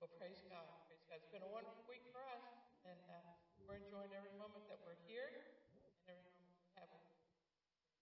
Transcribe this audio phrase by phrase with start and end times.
[0.00, 0.72] Well, praise God.
[0.88, 1.20] Praise God.
[1.20, 2.40] It's been a wonderful week for us,
[2.88, 3.20] and uh,
[3.68, 7.20] we're enjoying every moment that we're here and every moment we have with you.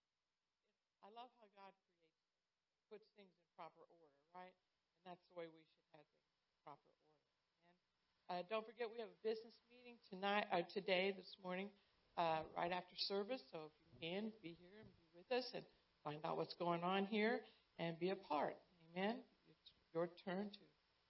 [1.04, 4.06] I love how God creates things, puts things in proper order,
[4.38, 4.54] right?
[4.54, 7.10] And that's the way we should have things in proper order.
[7.18, 7.82] Amen.
[8.30, 11.66] Uh, don't forget, we have a business meeting tonight, uh, today, this morning,
[12.14, 13.42] uh, right after service.
[13.50, 15.66] So if you can, be here and be with us and
[16.06, 17.42] find out what's going on here
[17.82, 18.54] and be a part.
[18.94, 19.18] Amen.
[19.50, 20.62] It's your turn to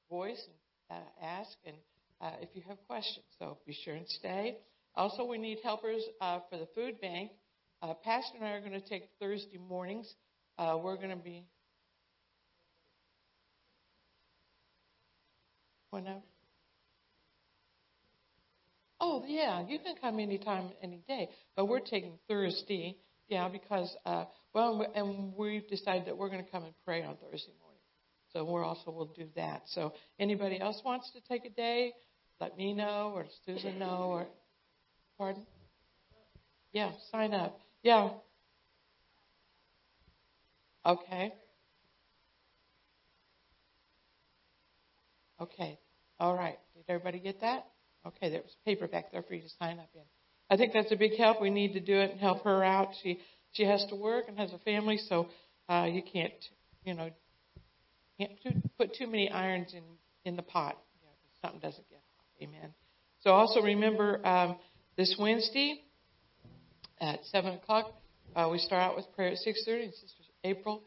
[0.09, 0.57] voice and
[0.89, 1.77] uh, ask, and
[2.25, 3.29] uh, if you have questions.
[3.37, 4.57] So be sure and stay.
[4.97, 7.33] Also, we need helpers uh, for the food bank.
[7.83, 10.09] Uh, Pastor and I are going to take Thursday mornings.
[10.57, 11.45] Uh, we're going to be
[15.95, 16.21] whenever.
[19.01, 21.29] Oh yeah, you can come anytime, any day.
[21.57, 22.97] But we're taking Thursday,
[23.29, 27.17] yeah, because uh, well, and we've decided that we're going to come and pray on
[27.17, 27.81] Thursday morning.
[28.33, 29.63] So we're also will do that.
[29.67, 31.93] So anybody else wants to take a day,
[32.41, 34.27] let me know or Susan know or
[35.17, 35.47] pardon.
[36.73, 37.59] Yeah, sign up.
[37.83, 38.11] Yeah.
[40.85, 41.33] Okay.
[45.41, 45.79] Okay.
[46.21, 46.59] All right.
[46.75, 47.67] Did everybody get that?
[48.07, 50.03] Okay, there there's paper back there for you to sign up in.
[50.51, 51.41] I think that's a big help.
[51.41, 52.91] We need to do it and help her out.
[53.03, 53.21] She
[53.53, 55.29] she has to work and has a family, so
[55.69, 56.33] uh, you can't
[56.85, 57.11] you know
[58.19, 58.33] can't
[58.79, 59.83] put too many irons in
[60.25, 60.77] in the pot.
[60.95, 62.27] You know, something doesn't get hot.
[62.43, 62.75] Amen.
[63.21, 64.57] So also remember um,
[64.97, 65.81] this Wednesday
[67.01, 67.93] at seven o'clock
[68.37, 70.83] uh, we start out with prayer at six thirty, and Sister April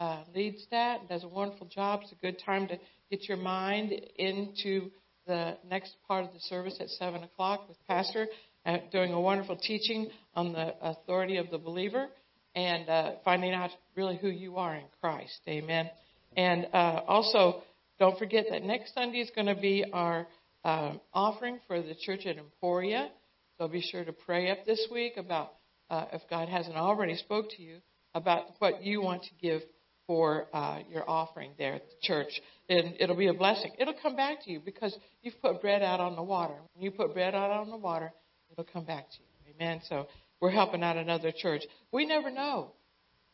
[0.00, 2.00] uh, leads that does a wonderful job.
[2.02, 2.78] It's a good time to
[3.10, 4.90] get your mind into
[5.26, 8.26] the next part of the service at 7 o'clock with Pastor
[8.64, 12.08] uh, doing a wonderful teaching on the authority of the believer
[12.54, 15.40] and uh, finding out really who you are in Christ.
[15.48, 15.90] Amen.
[16.36, 17.62] And uh, also,
[17.98, 20.26] don't forget that next Sunday is going to be our
[20.64, 23.10] um, offering for the church at Emporia.
[23.58, 25.52] So be sure to pray up this week about
[25.90, 27.78] uh, if God hasn't already spoke to you
[28.14, 29.62] about what you want to give
[30.08, 32.40] for uh, your offering there at the church.
[32.68, 33.70] And it'll be a blessing.
[33.78, 36.54] It'll come back to you because you've put bread out on the water.
[36.74, 38.10] When you put bread out on the water,
[38.50, 39.54] it'll come back to you.
[39.54, 39.82] Amen.
[39.88, 40.08] So
[40.40, 41.62] we're helping out another church.
[41.92, 42.72] We never know.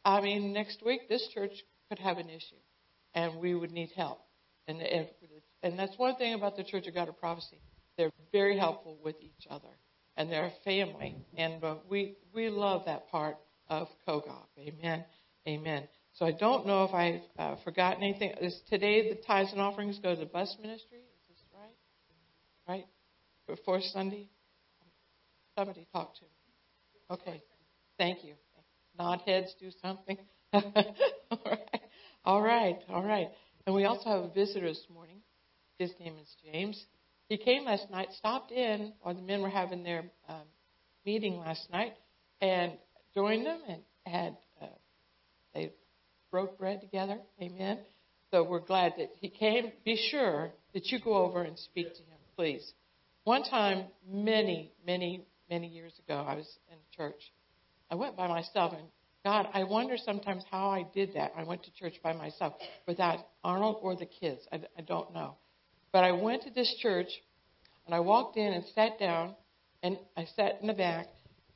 [0.05, 1.53] I mean, next week this church
[1.89, 2.61] could have an issue,
[3.15, 4.21] and we would need help.
[4.67, 5.07] And and,
[5.63, 7.61] and that's one thing about the Church of God of Prophecy.
[7.97, 9.69] They're very helpful with each other,
[10.17, 11.17] and they're a family.
[11.37, 13.37] And uh, we we love that part
[13.69, 14.47] of COGOP.
[14.59, 15.05] Amen.
[15.47, 15.89] Amen.
[16.15, 18.33] So I don't know if I've uh, forgotten anything.
[18.41, 20.99] Is today the tithes and offerings go to the bus ministry?
[20.99, 22.69] Is this right?
[22.69, 22.87] Right?
[23.49, 24.29] Before Sunday?
[25.59, 26.29] Somebody talk to me.
[27.11, 27.43] Okay.
[27.99, 28.35] Thank you.
[28.97, 30.17] Nod heads, do something.
[30.53, 30.63] all
[31.45, 31.67] right.
[32.27, 32.79] All right.
[32.89, 33.29] All right.
[33.67, 35.19] And we also have a visitor this morning.
[35.79, 36.83] His name is James.
[37.29, 40.47] He came last night, stopped in while the men were having their um,
[41.05, 41.93] meeting last night,
[42.41, 42.73] and
[43.15, 44.67] joined them and had uh,
[45.53, 45.71] they
[46.35, 47.17] broke bread together.
[47.41, 47.79] Amen.
[48.33, 49.71] So we're glad that he came.
[49.85, 52.73] Be sure that you go over and speak to him, please.
[53.23, 57.21] One time, many, many, many years ago, I was in church.
[57.89, 58.89] I went by myself, and
[59.25, 61.35] God, I wonder sometimes how I did that.
[61.37, 62.55] I went to church by myself
[62.89, 64.41] without Arnold or the kids.
[64.51, 65.37] I, I don't know.
[65.93, 67.11] But I went to this church,
[67.87, 69.37] and I walked in and sat down,
[69.85, 71.07] and I sat in the back,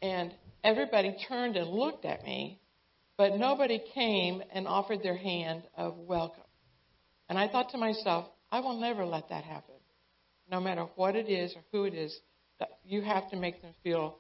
[0.02, 0.32] and
[0.62, 2.61] everybody turned and looked at me
[3.18, 6.44] but nobody came and offered their hand of welcome.
[7.28, 9.75] And I thought to myself, I will never let that happen.
[10.50, 12.18] No matter what it is or who it is,
[12.87, 14.16] you have to make them feel,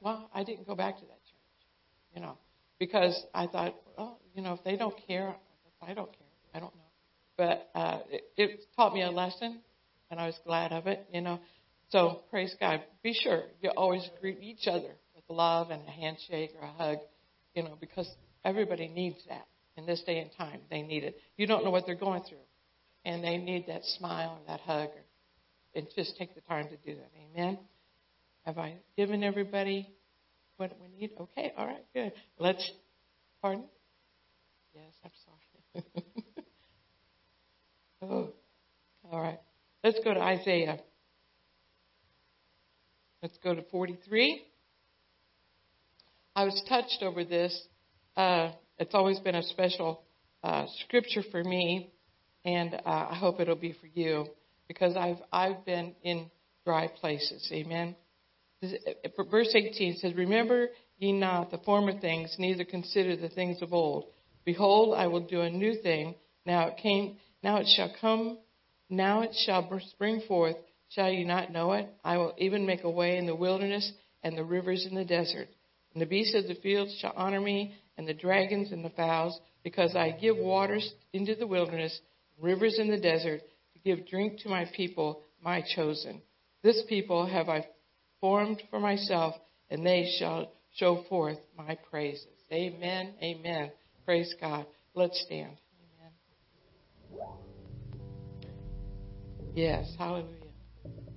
[0.00, 1.68] well, I didn't go back to that church,
[2.14, 2.38] you know,
[2.78, 5.34] because I thought, well, you know, if they don't care,
[5.82, 6.26] I don't care.
[6.54, 6.82] I don't know.
[7.36, 9.60] But uh, it, it taught me a lesson,
[10.10, 11.40] and I was glad of it, you know.
[11.90, 12.80] So praise God.
[13.02, 16.98] Be sure you always greet each other with love and a handshake or a hug,
[17.54, 18.08] you know, because
[18.46, 20.60] Everybody needs that in this day and time.
[20.70, 21.16] They need it.
[21.36, 22.38] You don't know what they're going through,
[23.04, 25.04] and they need that smile or that hug, or,
[25.74, 27.10] and just take the time to do that.
[27.34, 27.58] Amen.
[28.44, 29.90] Have I given everybody
[30.58, 31.10] what we need?
[31.20, 31.52] Okay.
[31.58, 31.84] All right.
[31.92, 32.12] Good.
[32.38, 32.70] Let's.
[33.42, 33.64] Pardon?
[34.76, 34.92] Yes.
[35.04, 35.84] I'm sorry.
[38.02, 38.28] oh.
[39.10, 39.40] All right.
[39.82, 40.78] Let's go to Isaiah.
[43.22, 44.40] Let's go to 43.
[46.36, 47.66] I was touched over this
[48.16, 50.02] uh, it's always been a special
[50.42, 51.92] uh, scripture for me,
[52.44, 54.26] and uh, I hope it'll be for you
[54.68, 56.30] because I've I've been in
[56.64, 57.48] dry places.
[57.52, 57.94] Amen.
[59.30, 60.68] Verse 18 says, "Remember
[60.98, 64.06] ye not the former things, neither consider the things of old.
[64.44, 66.14] Behold, I will do a new thing.
[66.44, 68.38] Now it came, now it shall come,
[68.88, 70.56] now it shall spring forth.
[70.90, 71.88] Shall ye not know it?
[72.04, 73.92] I will even make a way in the wilderness
[74.22, 75.48] and the rivers in the desert.
[75.92, 79.38] And the beasts of the field shall honor me, and the dragons and the fowls,
[79.62, 82.00] because I give waters into the wilderness,
[82.40, 83.40] rivers in the desert,
[83.72, 86.22] to give drink to my people, my chosen.
[86.62, 87.66] This people have I
[88.20, 89.34] formed for myself,
[89.70, 92.26] and they shall show forth my praises.
[92.52, 93.14] Amen.
[93.22, 93.70] Amen.
[94.04, 94.66] Praise God.
[94.94, 95.56] Let's stand.
[97.12, 97.30] Amen.
[99.54, 99.92] Yes.
[99.98, 100.30] Hallelujah.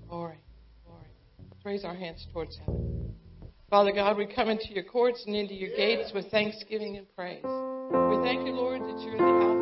[0.07, 0.37] Glory.
[0.85, 1.07] Glory.
[1.51, 3.08] Let's raise our hands towards heaven.
[3.69, 7.43] Father God, we come into your courts and into your gates with thanksgiving and praise.
[7.43, 9.58] We thank you, Lord, that you're the Alpha.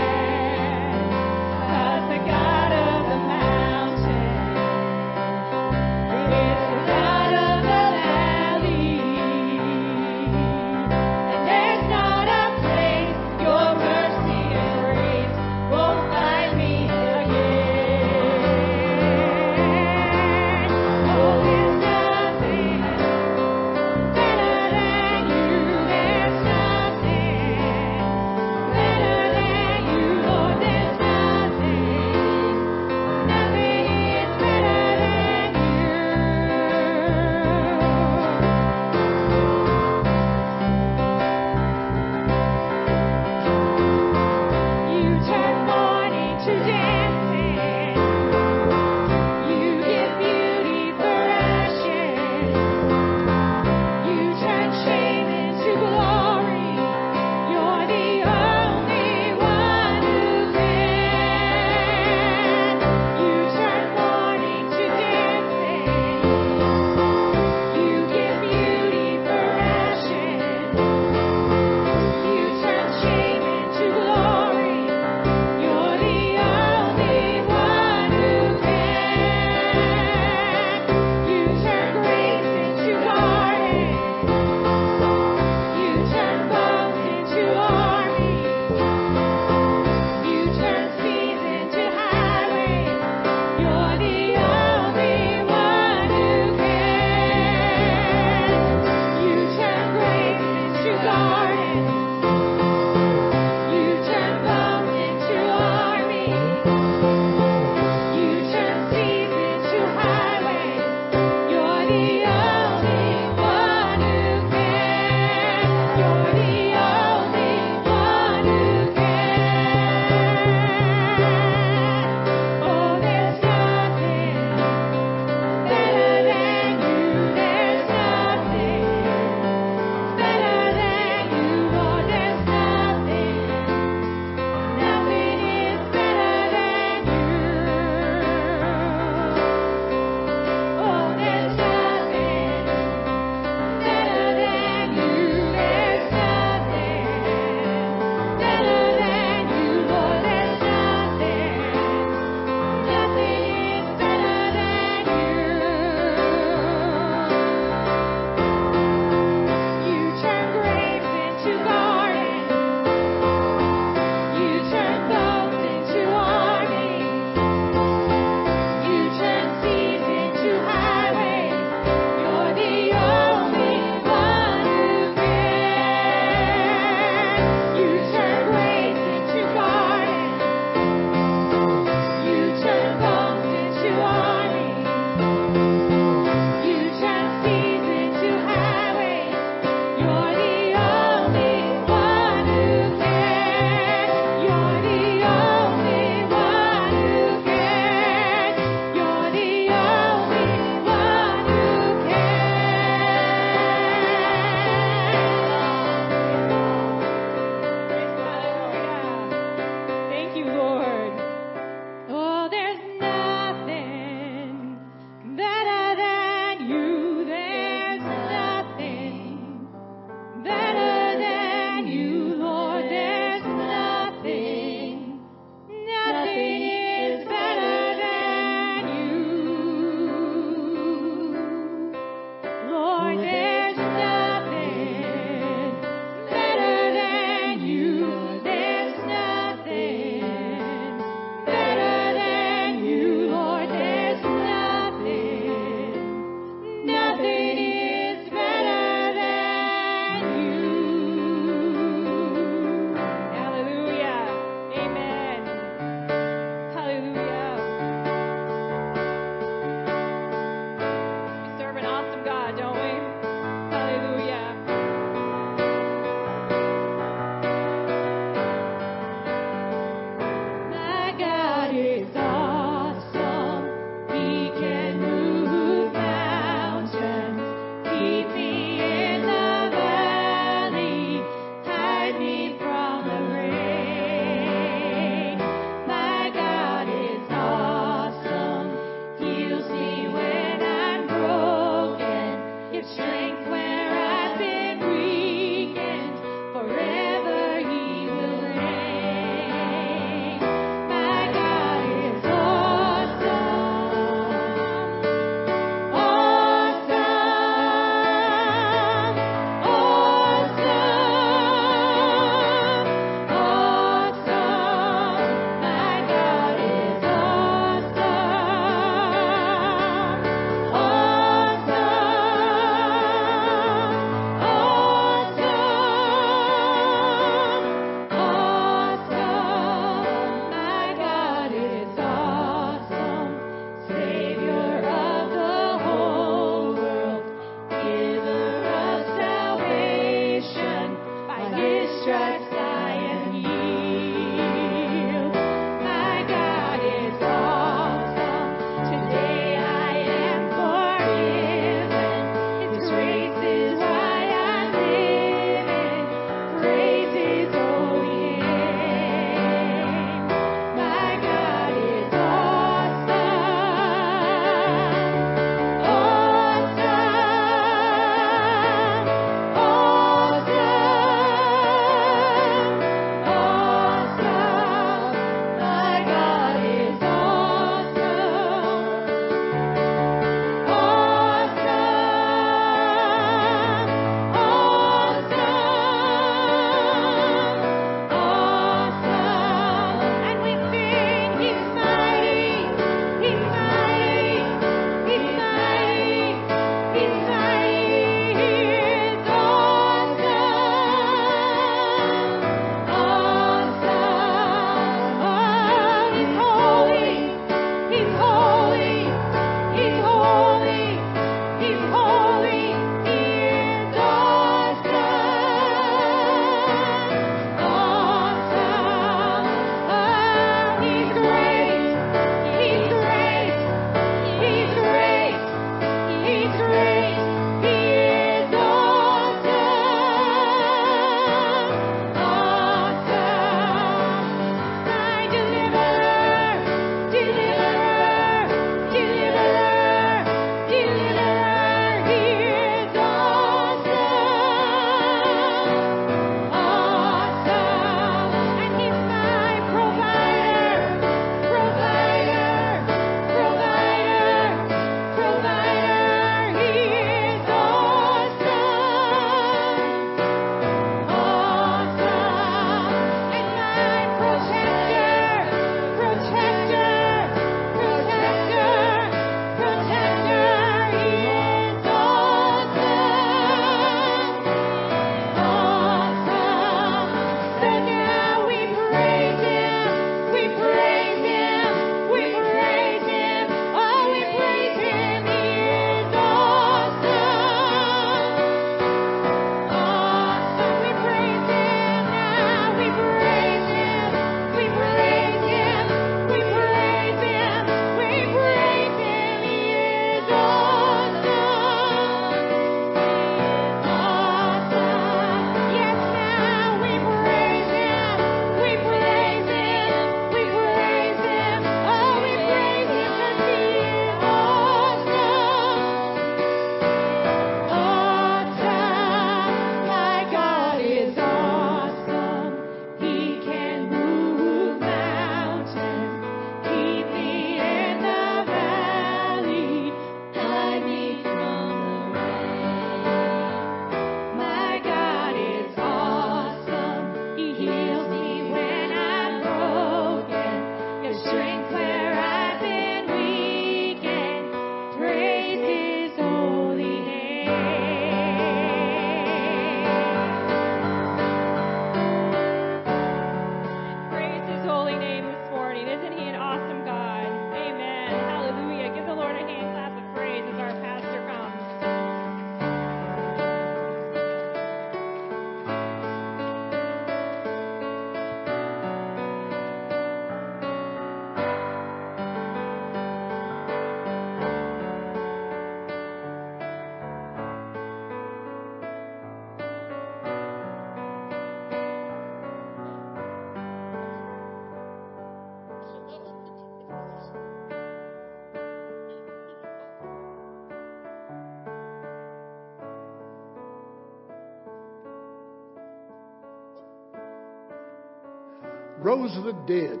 [599.08, 600.00] Rose the dead.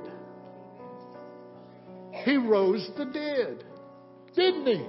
[2.24, 3.64] He rose the dead,
[4.36, 4.86] didn't he?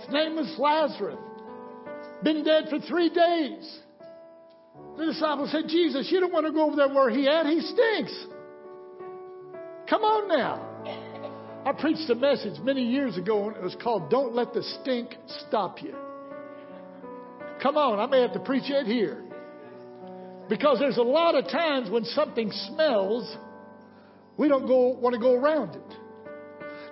[0.00, 1.16] His name was Lazarus.
[2.22, 3.78] Been dead for three days.
[4.98, 7.46] The disciples said, Jesus, you don't want to go over there where he at.
[7.46, 8.26] He stinks.
[9.88, 11.64] Come on now.
[11.64, 15.16] I preached a message many years ago and it was called Don't Let the Stink
[15.48, 15.94] Stop You.
[17.62, 19.22] Come on, I may have to preach it here.
[20.50, 23.38] Because there's a lot of times when something smells,
[24.36, 25.94] we don't go, want to go around it.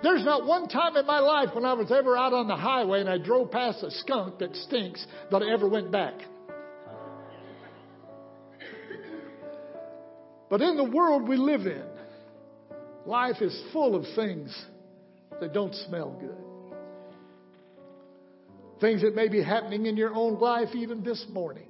[0.01, 2.99] There's not one time in my life when I was ever out on the highway
[2.99, 6.15] and I drove past a skunk that stinks that I ever went back.
[10.49, 11.83] But in the world we live in,
[13.05, 14.53] life is full of things
[15.39, 16.37] that don't smell good.
[18.79, 21.67] Things that may be happening in your own life even this morning.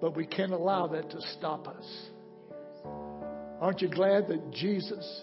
[0.00, 1.86] But we can't allow that to stop us.
[3.60, 5.22] Aren't you glad that Jesus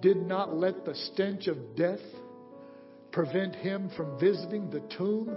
[0.00, 2.00] did not let the stench of death
[3.12, 5.36] prevent him from visiting the tomb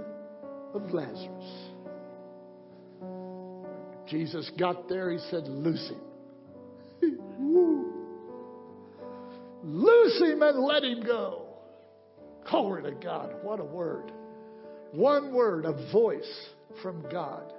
[0.73, 1.71] of Lazarus?
[4.07, 6.01] Jesus got there, he said, Loose him.
[9.63, 11.47] Loose him and let him go.
[12.49, 13.35] Glory to God.
[13.41, 14.11] What a word.
[14.91, 16.49] One word, a voice
[16.81, 17.53] from God.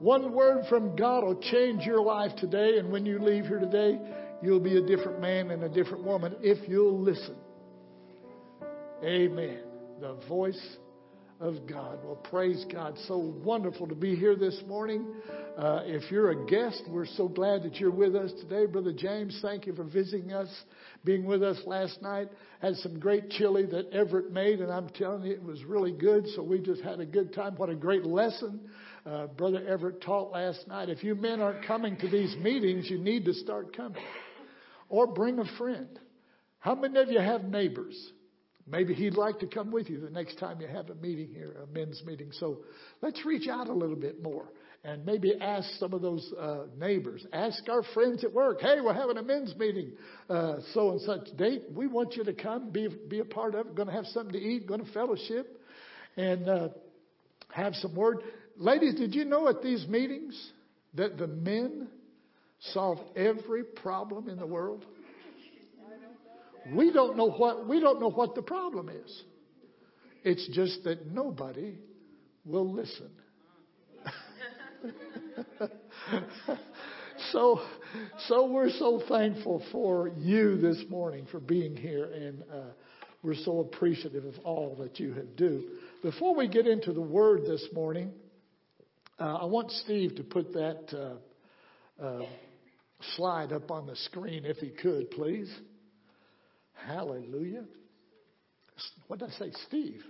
[0.00, 3.98] One word from God will change your life today, and when you leave here today,
[4.40, 7.34] you'll be a different man and a different woman if you'll listen.
[9.02, 9.58] Amen.
[10.00, 10.76] The voice
[11.40, 11.98] of God.
[12.04, 12.96] Well, praise God.
[13.06, 15.04] So wonderful to be here this morning.
[15.56, 18.66] Uh, if you're a guest, we're so glad that you're with us today.
[18.66, 20.48] Brother James, thank you for visiting us,
[21.04, 22.28] being with us last night.
[22.60, 26.24] Had some great chili that Everett made, and I'm telling you, it was really good.
[26.36, 27.54] So we just had a good time.
[27.56, 28.60] What a great lesson
[29.08, 30.88] uh, Brother Everett taught last night.
[30.88, 34.02] If you men aren't coming to these meetings, you need to start coming.
[34.88, 35.98] Or bring a friend.
[36.58, 37.96] How many of you have neighbors?
[38.70, 41.56] Maybe he'd like to come with you the next time you have a meeting here,
[41.62, 42.30] a men's meeting.
[42.32, 42.58] So
[43.00, 44.50] let's reach out a little bit more
[44.84, 47.26] and maybe ask some of those uh, neighbors.
[47.32, 49.92] Ask our friends at work, hey, we're having a men's meeting
[50.28, 51.64] uh, so and such date.
[51.74, 53.74] We want you to come, be, be a part of it.
[53.74, 55.60] Going to have something to eat, going to fellowship,
[56.16, 56.68] and uh,
[57.50, 58.18] have some word.
[58.58, 60.50] Ladies, did you know at these meetings
[60.94, 61.86] that the men
[62.72, 64.84] solve every problem in the world?
[66.74, 69.22] We don't know what we don't know what the problem is.
[70.24, 71.78] It's just that nobody
[72.44, 73.10] will listen.
[77.32, 77.60] so
[78.26, 82.72] so we're so thankful for you this morning for being here and uh,
[83.22, 85.62] we're so appreciative of all that you have do.
[86.02, 88.12] Before we get into the word this morning,
[89.18, 91.18] uh, I want Steve to put that
[92.00, 92.26] uh, uh,
[93.16, 95.52] slide up on the screen if he could, please.
[96.86, 97.64] Hallelujah.
[99.08, 99.52] What did I say?
[99.66, 100.02] Steve.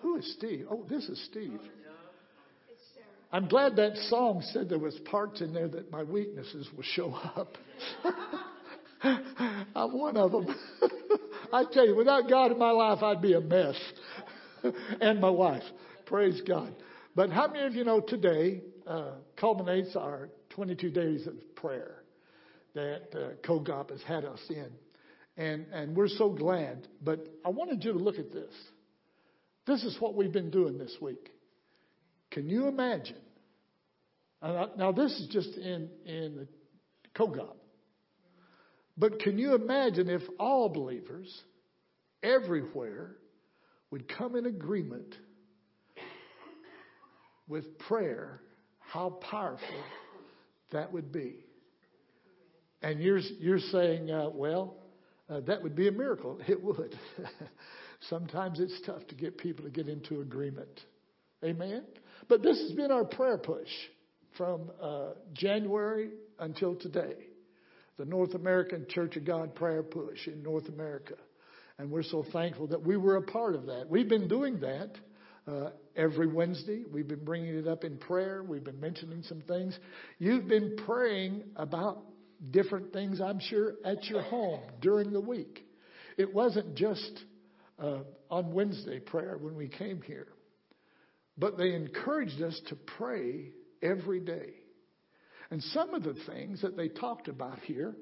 [0.00, 0.66] Who is Steve?
[0.70, 1.60] Oh, this is Steve.
[3.32, 7.12] I'm glad that song said there was parts in there that my weaknesses will show
[7.14, 7.56] up.
[9.02, 10.46] I'm one of them.
[11.52, 13.74] I tell you, without God in my life, I'd be a mess.
[15.00, 15.64] and my wife.
[16.06, 16.74] Praise God.
[17.14, 22.02] But how many of you know today uh, culminates our 22 days of prayer
[22.74, 24.70] that uh, COGOP has had us in?
[25.36, 26.88] And, and we're so glad.
[27.02, 28.52] But I wanted you to look at this.
[29.66, 31.30] This is what we've been doing this week.
[32.30, 33.16] Can you imagine?
[34.42, 36.48] Now, this is just in, in
[37.16, 37.56] COGOP.
[38.96, 41.32] But can you imagine if all believers
[42.22, 43.16] everywhere
[43.90, 45.14] would come in agreement
[47.48, 48.40] with prayer,
[48.78, 49.84] how powerful
[50.72, 51.44] that would be?
[52.82, 54.76] And you're, you're saying, uh, well,
[55.28, 56.38] uh, that would be a miracle.
[56.46, 56.94] It would.
[58.10, 60.80] Sometimes it's tough to get people to get into agreement.
[61.42, 61.84] Amen?
[62.28, 63.68] But this has been our prayer push
[64.36, 67.14] from uh, January until today.
[67.96, 71.14] The North American Church of God prayer push in North America.
[71.78, 73.88] And we're so thankful that we were a part of that.
[73.88, 74.90] We've been doing that
[75.46, 76.84] uh, every Wednesday.
[76.90, 78.42] We've been bringing it up in prayer.
[78.42, 79.78] We've been mentioning some things.
[80.18, 82.02] You've been praying about
[82.50, 85.66] different things, I'm sure, at your home during the week.
[86.16, 87.24] It wasn't just
[87.78, 90.28] uh, on Wednesday prayer when we came here,
[91.36, 93.50] but they encouraged us to pray
[93.82, 94.54] every day.
[95.50, 97.94] And some of the things that they talked about here,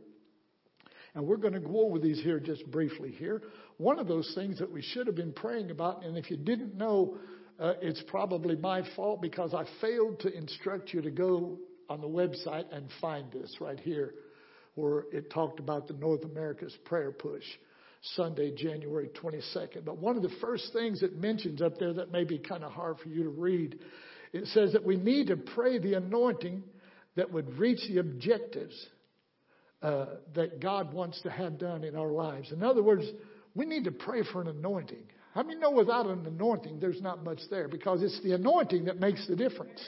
[1.15, 3.43] and we're going to go over these here just briefly here.
[3.77, 6.77] One of those things that we should have been praying about, and if you didn't
[6.77, 7.17] know,
[7.61, 11.59] uh, it's probably my fault because I failed to instruct you to go
[11.89, 14.15] on the website and find this right here.
[14.75, 17.45] where it talked about the North America's prayer push,
[18.17, 19.85] Sunday, January 22nd.
[19.85, 22.73] But one of the first things it mentions up there that may be kind of
[22.73, 23.79] hard for you to read,
[24.33, 26.63] it says that we need to pray the anointing
[27.17, 28.75] that would reach the objectives
[29.83, 32.53] uh, that God wants to have done in our lives.
[32.53, 33.05] In other words,
[33.55, 35.05] we need to pray for an anointing.
[35.35, 37.67] How many know without an anointing, there's not much there?
[37.67, 39.81] Because it's the anointing that makes the difference.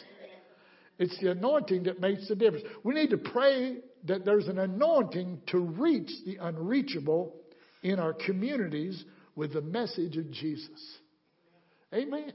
[0.99, 2.65] It's the anointing that makes the difference.
[2.83, 7.35] We need to pray that there's an anointing to reach the unreachable
[7.83, 9.05] in our communities
[9.37, 10.99] with the message of Jesus.
[11.93, 12.33] Amen.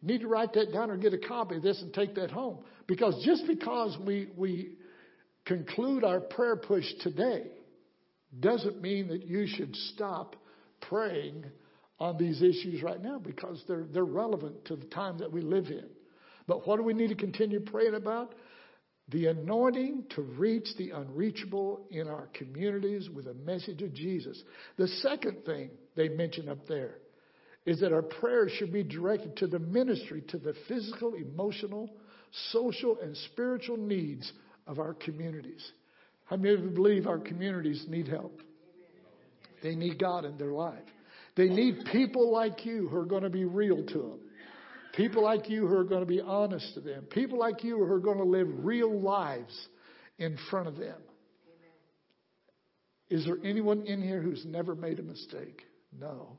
[0.00, 2.30] You need to write that down or get a copy of this and take that
[2.30, 2.64] home.
[2.86, 4.72] Because just because we, we
[5.44, 7.44] conclude our prayer push today
[8.40, 10.36] doesn't mean that you should stop
[10.80, 11.44] praying
[11.98, 15.66] on these issues right now because they're, they're relevant to the time that we live
[15.66, 15.86] in.
[16.46, 18.34] But what do we need to continue praying about?
[19.08, 24.42] The anointing to reach the unreachable in our communities with a message of Jesus.
[24.76, 26.96] The second thing they mention up there
[27.66, 31.90] is that our prayers should be directed to the ministry, to the physical, emotional,
[32.50, 34.32] social, and spiritual needs
[34.72, 35.70] of our communities.
[36.30, 38.40] Of you believe our communities need help?
[39.62, 40.82] They need God in their life.
[41.36, 44.18] They need people like you who are going to be real to them.
[44.94, 47.04] People like you who are going to be honest to them.
[47.04, 49.68] People like you who are going to live real lives
[50.18, 50.98] in front of them.
[53.10, 55.62] Is there anyone in here who's never made a mistake?
[55.98, 56.38] No.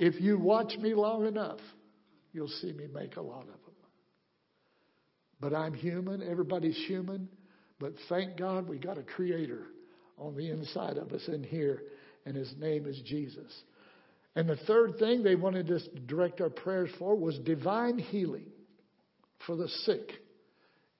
[0.00, 1.60] If you watch me long enough,
[2.32, 3.56] you'll see me make a lot of them.
[5.40, 6.28] But I'm human.
[6.28, 7.28] Everybody's human.
[7.82, 9.66] But thank God we got a creator
[10.16, 11.82] on the inside of us in here,
[12.24, 13.52] and his name is Jesus.
[14.36, 18.46] And the third thing they wanted us to direct our prayers for was divine healing
[19.48, 20.12] for the sick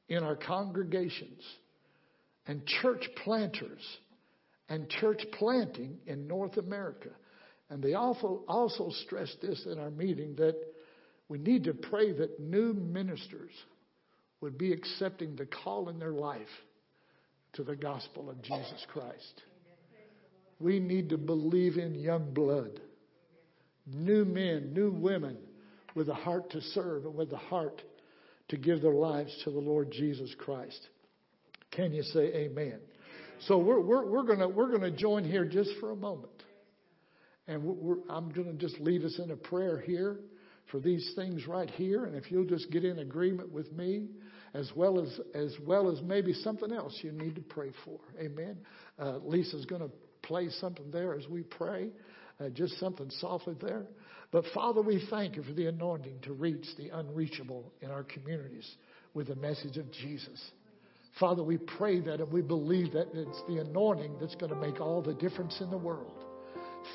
[0.09, 1.41] in our congregations
[2.49, 3.83] and church planters
[4.69, 7.11] and church planting in North America.
[7.71, 10.57] And they also, also stressed this in our meeting that
[11.29, 13.53] we need to pray that new ministers
[14.41, 16.49] would be accepting the call in their life
[17.55, 19.43] to the gospel of Jesus Christ.
[20.59, 22.81] We need to believe in young blood,
[23.87, 25.37] new men, new women
[25.95, 27.83] with a heart to serve and with a heart
[28.49, 30.89] to give their lives to the Lord Jesus Christ.
[31.73, 32.79] Can you say amen?
[33.47, 36.31] So we're, we're, we're going we're gonna join here just for a moment.
[37.49, 37.65] And
[38.09, 40.21] I'm going to just lead us in a prayer here
[40.71, 42.05] for these things right here.
[42.05, 44.07] And if you'll just get in agreement with me,
[44.55, 47.99] as well as as well as maybe something else you need to pray for.
[48.21, 48.57] Amen.
[48.99, 49.91] Uh, Lisa's going to
[50.23, 51.91] play something there as we pray,
[52.41, 53.87] uh, just something softly there.
[54.31, 58.69] But Father, we thank you for the anointing to reach the unreachable in our communities
[59.15, 60.41] with the message of Jesus.
[61.21, 64.81] Father, we pray that and we believe that it's the anointing that's going to make
[64.81, 66.25] all the difference in the world.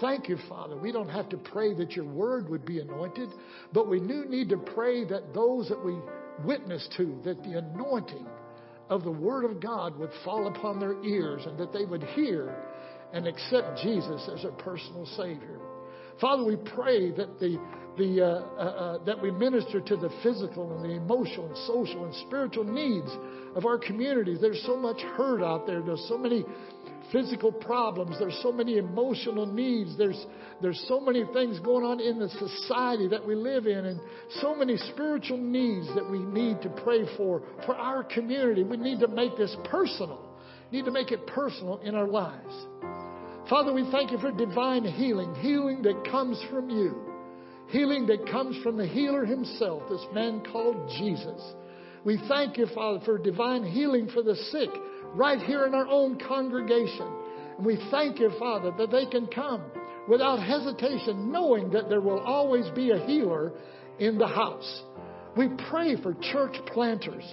[0.02, 0.76] Thank you, Father.
[0.76, 3.30] We don't have to pray that your word would be anointed,
[3.74, 5.96] but we do need to pray that those that we
[6.44, 8.28] witness to, that the anointing
[8.90, 12.56] of the word of God would fall upon their ears and that they would hear
[13.14, 15.60] and accept Jesus as their personal Savior.
[16.20, 17.60] Father, we pray that the
[17.98, 22.06] the, uh, uh, uh, that we minister to the physical and the emotional and social
[22.06, 23.10] and spiritual needs
[23.56, 24.40] of our communities.
[24.40, 25.82] There's so much hurt out there.
[25.82, 26.46] There's so many
[27.12, 28.18] physical problems.
[28.20, 29.98] There's so many emotional needs.
[29.98, 30.26] There's,
[30.62, 34.00] there's so many things going on in the society that we live in and
[34.42, 38.64] so many spiritual needs that we need to pray for, for our community.
[38.64, 40.20] We need to make this personal.
[40.72, 42.54] We need to make it personal in our lives.
[43.50, 47.17] Father, we thank you for divine healing, healing that comes from you.
[47.70, 51.42] Healing that comes from the healer himself, this man called Jesus.
[52.06, 54.70] We thank you, Father, for divine healing for the sick
[55.14, 57.08] right here in our own congregation.
[57.58, 59.64] And we thank you, Father, that they can come
[60.08, 63.52] without hesitation, knowing that there will always be a healer
[64.00, 64.84] in the house.
[65.36, 67.26] We pray for church planters,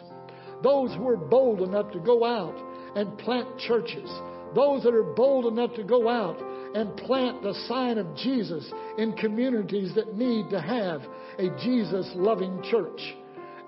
[0.62, 2.56] those who are bold enough to go out
[2.96, 4.10] and plant churches,
[4.54, 6.38] those that are bold enough to go out
[6.74, 11.02] and plant the sign of Jesus in communities that need to have
[11.38, 13.00] a Jesus loving church.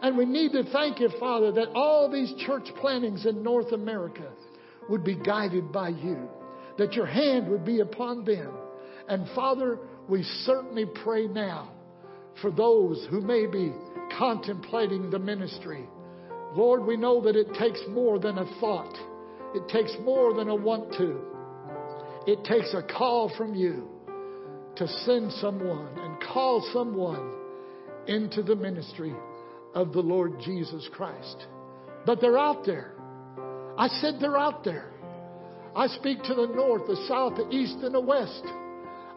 [0.02, 4.28] And we need to thank you, Father, that all these church plantings in North America
[4.88, 6.28] would be guided by you,
[6.78, 8.52] that your hand would be upon them.
[9.08, 9.78] And Father,
[10.08, 11.72] we certainly pray now
[12.42, 13.72] for those who may be
[14.18, 15.88] contemplating the ministry.
[16.54, 18.94] Lord, we know that it takes more than a thought.
[19.54, 21.35] It takes more than a want to.
[22.26, 23.88] It takes a call from you
[24.76, 27.32] to send someone and call someone
[28.08, 29.14] into the ministry
[29.74, 31.46] of the Lord Jesus Christ.
[32.04, 32.94] But they're out there.
[33.78, 34.92] I said they're out there.
[35.74, 38.42] I speak to the north, the south, the east, and the west.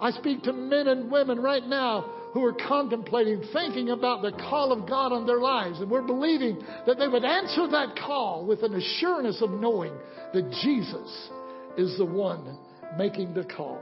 [0.02, 2.02] I speak to men and women right now
[2.34, 5.80] who are contemplating, thinking about the call of God on their lives.
[5.80, 9.94] And we're believing that they would answer that call with an assurance of knowing
[10.34, 11.30] that Jesus
[11.78, 12.58] is the one
[12.98, 13.82] making the call.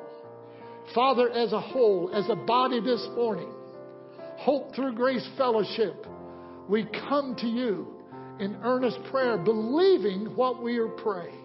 [0.95, 3.51] Father, as a whole, as a body this morning,
[4.37, 6.05] Hope Thru Grace Fellowship,
[6.69, 7.87] we come to you
[8.39, 11.43] in earnest prayer, believing what we are praying.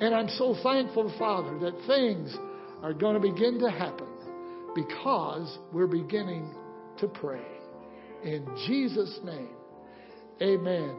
[0.00, 2.36] And I'm so thankful, Father, that things
[2.82, 4.06] are going to begin to happen
[4.74, 6.54] because we're beginning
[6.98, 7.44] to pray.
[8.22, 9.50] In Jesus' name,
[10.42, 10.96] amen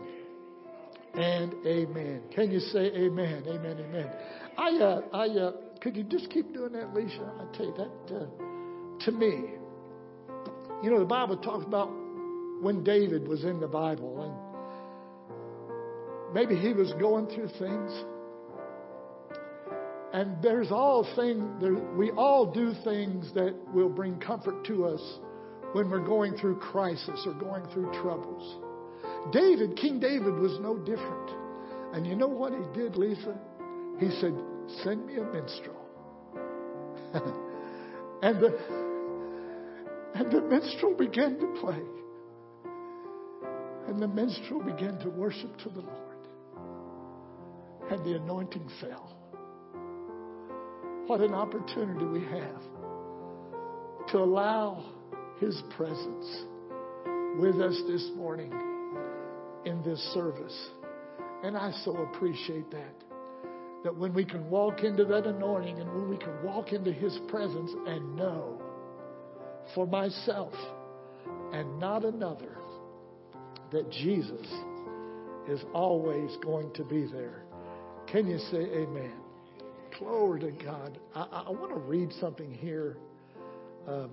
[1.14, 2.22] and amen.
[2.34, 3.44] Can you say amen?
[3.48, 4.12] Amen, amen.
[4.58, 5.52] I, uh, I, uh,
[5.86, 7.32] could you just keep doing that, Lisa?
[7.40, 8.26] I tell you that, uh,
[9.06, 9.52] to me,
[10.82, 11.92] you know, the Bible talks about
[12.60, 14.34] when David was in the Bible and
[16.34, 17.92] maybe he was going through things.
[20.12, 25.20] And there's all thing there, we all do things that will bring comfort to us
[25.74, 28.58] when we're going through crisis or going through troubles.
[29.32, 31.30] David, King David was no different.
[31.94, 33.38] And you know what he did, Lisa?
[34.00, 34.34] He said,
[34.84, 35.82] "Send me a minstrel."
[38.22, 38.86] and the
[40.16, 41.82] and the minstrel began to play.
[43.88, 46.28] And the minstrel began to worship to the Lord.
[47.92, 49.16] And the anointing fell.
[51.08, 52.62] What an opportunity we have
[54.10, 54.84] to allow
[55.40, 56.46] His presence
[57.38, 58.52] with us this morning
[59.66, 60.70] in this service.
[61.44, 63.05] And I so appreciate that.
[63.86, 67.20] That when we can walk into that anointing and when we can walk into His
[67.28, 68.60] presence and know
[69.76, 70.54] for myself
[71.54, 72.58] and not another
[73.72, 74.48] that Jesus
[75.48, 77.44] is always going to be there.
[78.08, 79.14] Can you say amen?
[80.00, 80.98] Glory to God.
[81.14, 82.98] I, I want to read something here.
[83.88, 84.10] Um,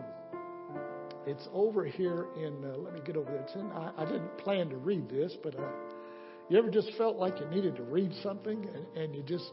[1.26, 3.40] it's over here in, uh, let me get over there.
[3.40, 5.62] It's in, I, I didn't plan to read this, but uh,
[6.53, 9.50] you ever just felt like you needed to read something and, and you just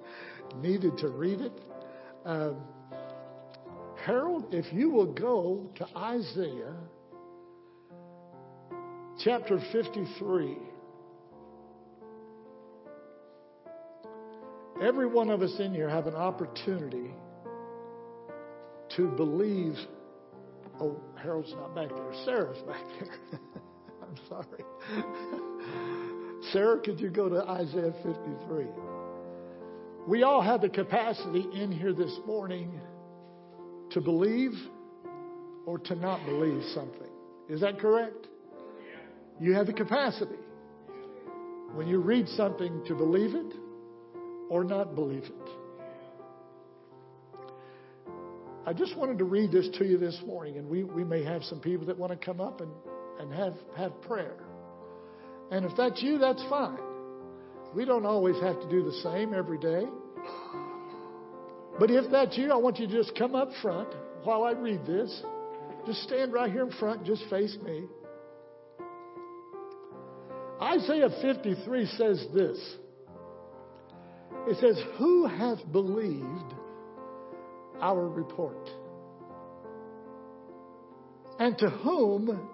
[0.56, 1.52] needed to read it?
[2.26, 2.56] Um,
[4.04, 6.74] Harold, if you will go to Isaiah
[9.24, 10.58] chapter 53.
[14.82, 17.10] Every one of us in here have an opportunity
[18.96, 19.76] to believe.
[20.78, 22.12] Oh, Harold's not back there.
[22.26, 23.40] Sarah's back there.
[24.02, 25.44] I'm sorry.
[26.52, 28.66] Sarah, could you go to Isaiah 53?
[30.06, 32.80] We all have the capacity in here this morning
[33.90, 34.52] to believe
[35.66, 37.10] or to not believe something.
[37.48, 38.26] Is that correct?
[39.40, 40.36] You have the capacity
[41.72, 43.54] when you read something to believe it
[44.50, 45.48] or not believe it.
[48.66, 51.42] I just wanted to read this to you this morning, and we, we may have
[51.44, 52.70] some people that want to come up and,
[53.20, 54.36] and have, have prayer.
[55.54, 56.80] And if that's you, that's fine.
[57.76, 59.84] We don't always have to do the same every day.
[61.78, 63.88] But if that's you, I want you to just come up front
[64.24, 65.22] while I read this.
[65.86, 67.84] Just stand right here in front, just face me.
[70.60, 72.76] Isaiah 53 says this
[74.48, 76.52] It says, Who hath believed
[77.80, 78.68] our report?
[81.38, 82.48] And to whom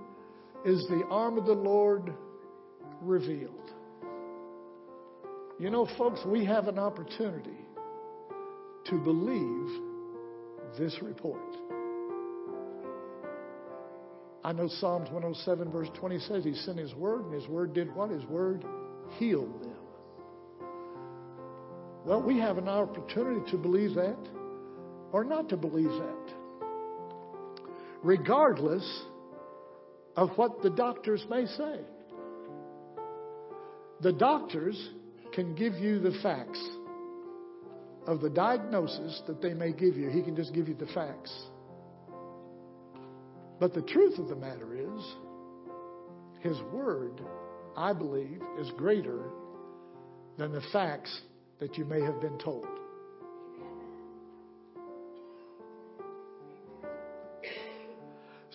[0.66, 2.12] is the arm of the Lord
[3.02, 3.72] revealed?
[5.58, 7.58] You know, folks, we have an opportunity
[8.86, 9.80] to believe
[10.78, 11.40] this report.
[14.42, 17.94] I know Psalms 107, verse 20 says He sent His word, and His word did
[17.94, 18.10] what?
[18.10, 18.64] His word
[19.18, 19.76] healed them.
[22.06, 24.16] Well, we have an opportunity to believe that
[25.12, 26.34] or not to believe that.
[28.02, 29.02] Regardless
[30.16, 31.80] of what the doctors may say.
[34.02, 34.90] The doctors
[35.34, 36.62] can give you the facts
[38.06, 40.08] of the diagnosis that they may give you.
[40.08, 41.32] He can just give you the facts.
[43.60, 45.04] But the truth of the matter is,
[46.40, 47.20] His Word,
[47.76, 49.20] I believe, is greater
[50.38, 51.20] than the facts
[51.58, 52.66] that you may have been told.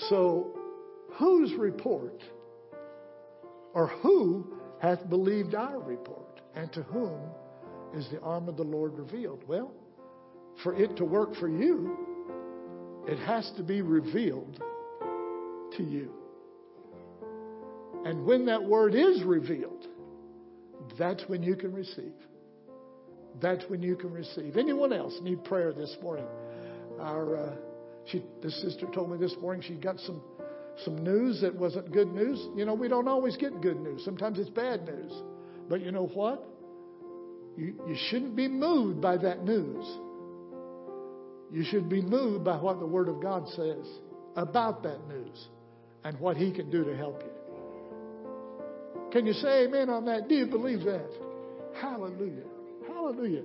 [0.10, 0.58] So,
[1.14, 2.22] whose report
[3.74, 4.55] or who
[4.86, 7.20] hath believed our report, and to whom
[7.96, 9.44] is the arm of the Lord revealed?
[9.48, 9.72] Well,
[10.64, 11.98] for it to work for you,
[13.08, 14.62] it has to be revealed
[15.78, 16.12] to you.
[18.06, 19.88] And when that word is revealed,
[20.98, 22.14] that's when you can receive.
[23.42, 24.58] that's when you can receive.
[24.58, 26.26] Anyone else need prayer this morning?
[27.00, 27.56] Our uh,
[28.06, 30.22] she, the sister told me this morning she got some
[30.84, 32.40] some news that wasn't good news.
[32.56, 34.04] You know, we don't always get good news.
[34.04, 35.12] Sometimes it's bad news.
[35.70, 36.44] But you know what?
[37.58, 39.86] You, you shouldn't be moved by that news.
[41.52, 43.86] You should be moved by what the Word of God says
[44.36, 45.48] about that news
[46.04, 47.32] and what He can do to help you.
[49.12, 50.28] Can you say amen on that?
[50.28, 51.10] Do you believe that?
[51.80, 52.44] Hallelujah.
[52.88, 53.44] Hallelujah.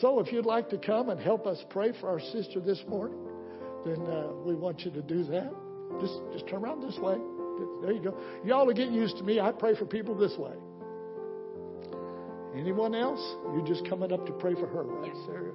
[0.00, 3.18] So if you'd like to come and help us pray for our sister this morning,
[3.84, 5.52] then uh, we want you to do that.
[6.00, 7.16] Just, just turn around this way.
[7.82, 8.16] There you go.
[8.44, 9.40] Y'all are getting used to me.
[9.40, 10.52] I pray for people this way.
[12.56, 13.20] Anyone else?
[13.54, 15.52] You're just coming up to pray for her, right, Sarah?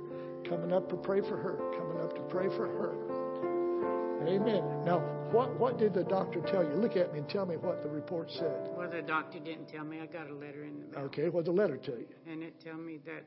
[0.48, 1.58] Coming up to pray for her.
[1.78, 4.28] Coming up to pray for her.
[4.28, 4.64] Amen.
[4.86, 5.00] Now,
[5.32, 6.70] what, what did the doctor tell you?
[6.76, 8.70] Look at me and tell me what the report said.
[8.78, 10.00] Well, the doctor didn't tell me.
[10.02, 12.08] I got a letter in the mail, Okay, what did the letter tell you?
[12.30, 13.24] and it tell me that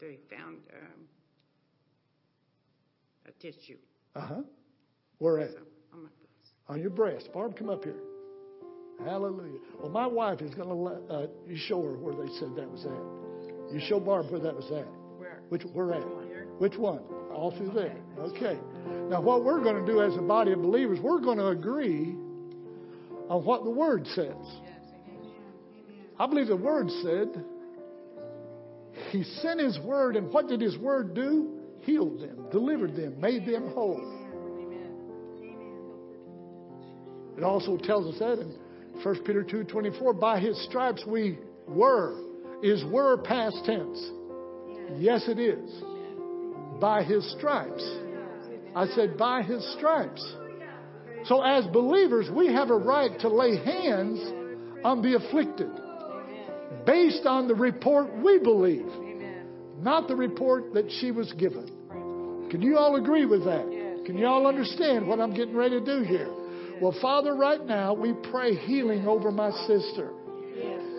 [0.00, 1.04] they found um,
[3.28, 3.78] a tissue.
[4.16, 4.40] Uh huh.
[5.18, 5.50] Where at?
[5.52, 5.58] So
[5.94, 6.52] on my breast.
[6.68, 7.28] On your breast.
[7.32, 8.00] Barb, come up here.
[9.04, 9.58] Hallelujah.
[9.80, 12.70] Well, my wife is going to let uh, you show her where they said that
[12.70, 13.74] was at.
[13.74, 14.86] You show Barb where that was at.
[15.18, 15.42] Where?
[15.48, 16.02] Which where at?
[16.58, 17.00] Which one?
[17.32, 17.96] All through there.
[18.18, 18.58] Okay.
[19.08, 22.14] Now, what we're going to do as a body of believers, we're going to agree
[23.28, 24.36] on what the Word says.
[26.18, 27.44] I believe the Word said
[29.10, 31.60] He sent His Word, and what did His Word do?
[31.80, 34.13] Healed them, delivered them, made them whole.
[37.36, 38.54] It also tells us that in
[39.02, 42.20] 1 Peter 2.24, by His stripes we were.
[42.62, 44.10] Is were past tense?
[44.96, 45.70] Yes, it is.
[46.80, 47.84] By His stripes.
[48.74, 50.24] I said, by His stripes.
[51.24, 54.20] So as believers, we have a right to lay hands
[54.84, 55.70] on the afflicted
[56.86, 58.86] based on the report we believe,
[59.78, 61.66] not the report that she was given.
[62.50, 64.02] Can you all agree with that?
[64.04, 66.28] Can you all understand what I'm getting ready to do here?
[66.80, 70.10] Well, Father, right now we pray healing over my sister.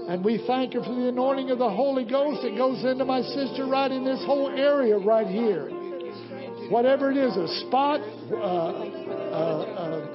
[0.08, 3.22] And we thank you for the anointing of the Holy Ghost that goes into my
[3.22, 5.68] sister right in this whole area right here.
[6.70, 8.02] Whatever it is, a spot,
[8.32, 8.40] uh, uh,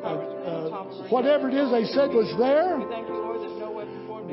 [0.05, 0.15] uh,
[0.47, 2.79] uh, whatever it is they said was there,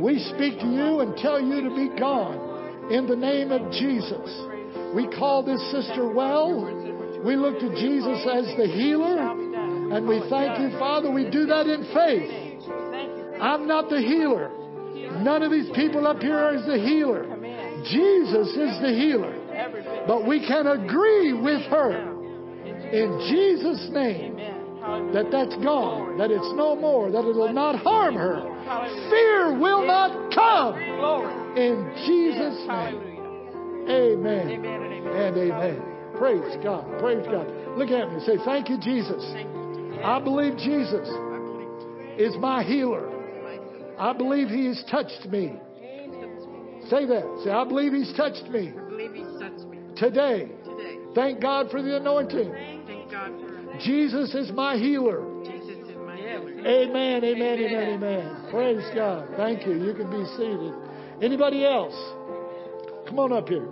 [0.01, 4.29] we speak to you and tell you to be gone in the name of Jesus.
[4.93, 6.53] We call this sister well.
[7.25, 9.46] We look to Jesus as the healer.
[9.91, 11.11] And we thank you, Father.
[11.11, 13.41] We do that in faith.
[13.41, 14.51] I'm not the healer.
[15.23, 17.23] None of these people up here is the healer.
[17.85, 19.33] Jesus is the healer.
[20.07, 22.13] But we can agree with her
[22.91, 24.37] in Jesus' name
[25.13, 28.41] that that's gone, that it's no more, that it will not harm her.
[29.09, 30.75] Fear will not come
[31.57, 33.07] in Jesus' name.
[33.89, 34.65] Amen.
[35.15, 35.81] and amen.
[36.17, 36.99] Praise God.
[36.99, 37.47] Praise God.
[37.77, 38.19] Look at me.
[38.25, 39.23] Say, Thank you, Jesus.
[40.03, 41.07] I believe Jesus
[42.17, 43.09] is my healer.
[43.99, 45.53] I believe He has touched me.
[46.89, 47.41] Say that.
[47.43, 50.49] Say, I believe He's touched me I believe He's touched me today.
[50.63, 50.97] today.
[51.15, 52.51] Thank God for the anointing.
[52.85, 53.31] Thank God
[53.81, 55.21] Jesus is my healer.
[55.43, 56.59] Jesus is my healer.
[56.65, 58.47] Amen, amen, amen, amen.
[58.49, 59.27] Praise God.
[59.35, 59.73] Thank you.
[59.73, 60.73] You can be seated.
[61.21, 61.93] Anybody else?
[63.07, 63.67] Come on up here.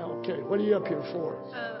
[0.00, 1.36] Okay, what are you up here for?
[1.54, 1.75] Uh,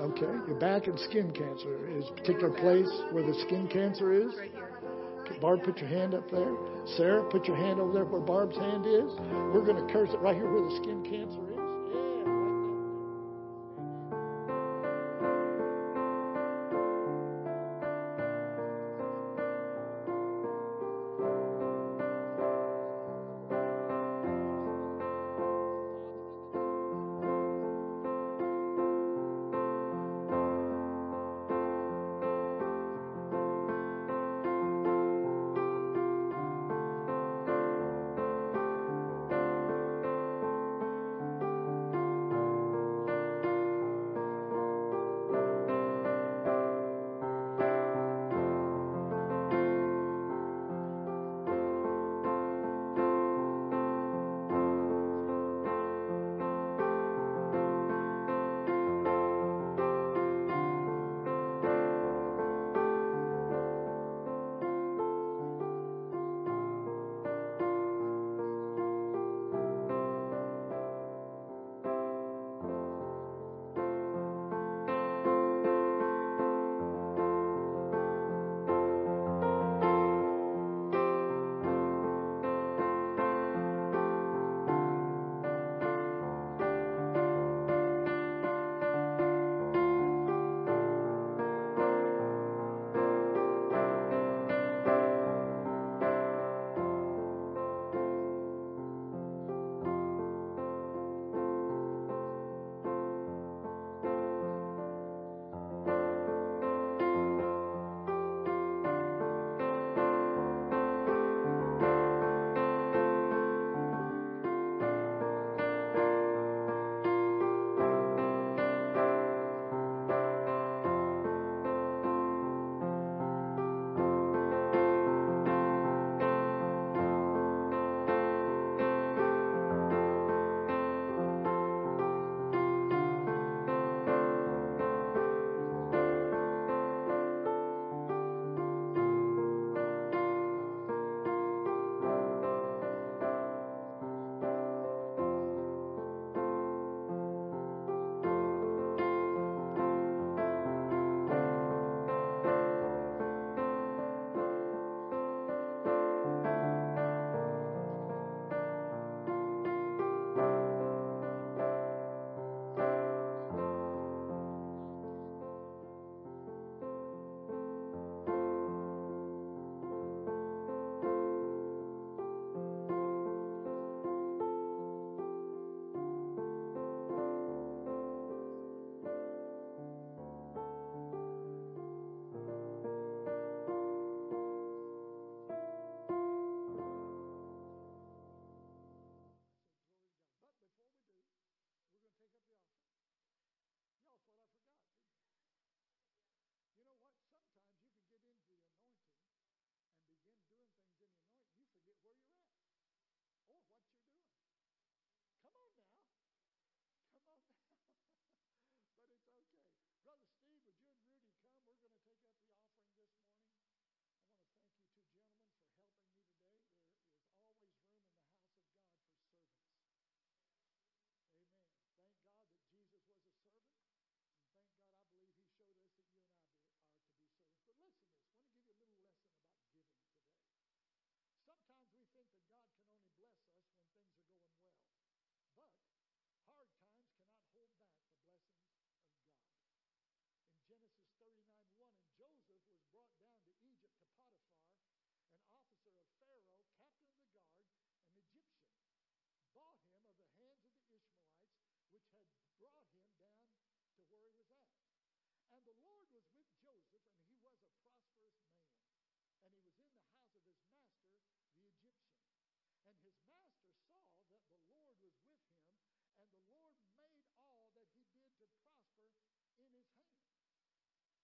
[0.00, 4.32] Okay, your back and skin cancer is a particular place where the skin cancer is.
[5.40, 6.54] Barb, put your hand up there.
[6.96, 9.10] Sarah, put your hand over there where Barb's hand is.
[9.52, 11.45] We're going to curse it right here where the skin cancer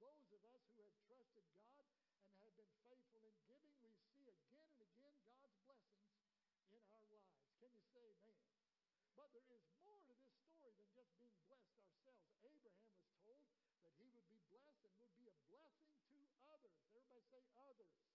[0.00, 1.88] those of us who have trusted God
[2.36, 6.12] and have been faithful in giving, we see again and again God's blessings
[6.68, 7.32] in our lives.
[7.56, 8.44] Can you say amen?
[9.16, 12.28] But there is more to this story than just being blessed ourselves.
[12.44, 13.40] Abraham was told
[13.82, 16.76] that he would be blessed and would be a blessing to others.
[16.92, 18.05] Everybody say others.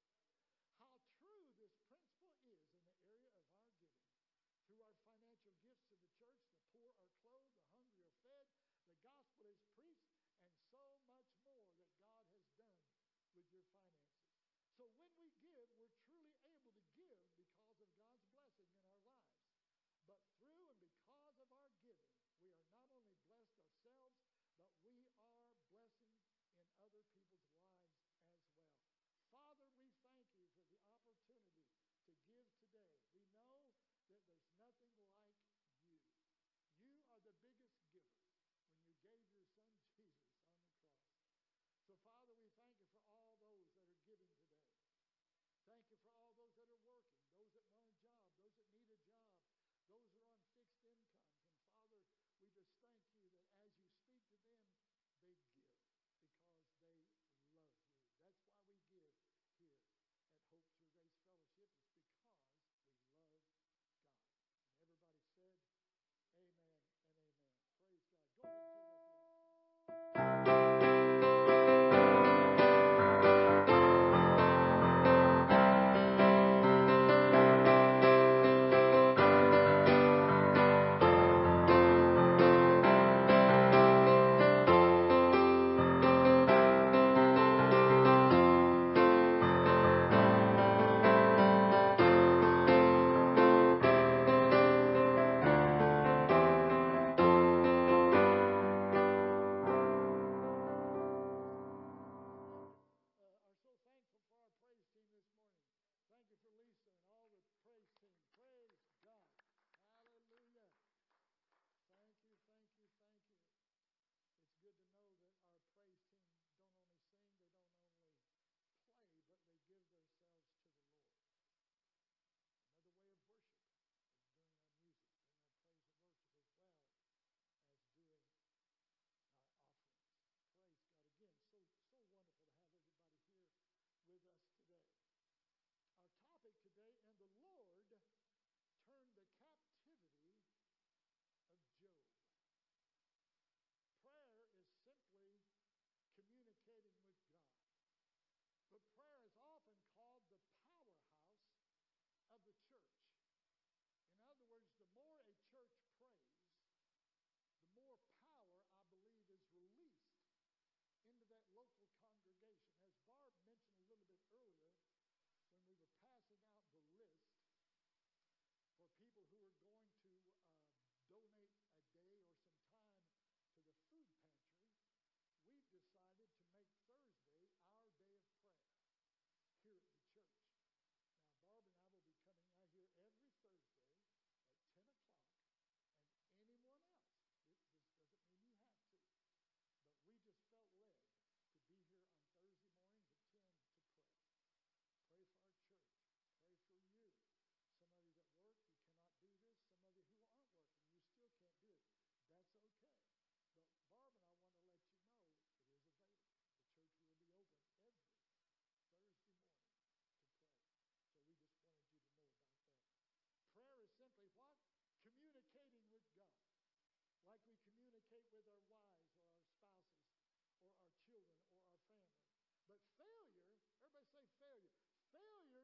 [14.82, 16.41] So when we give, we're truly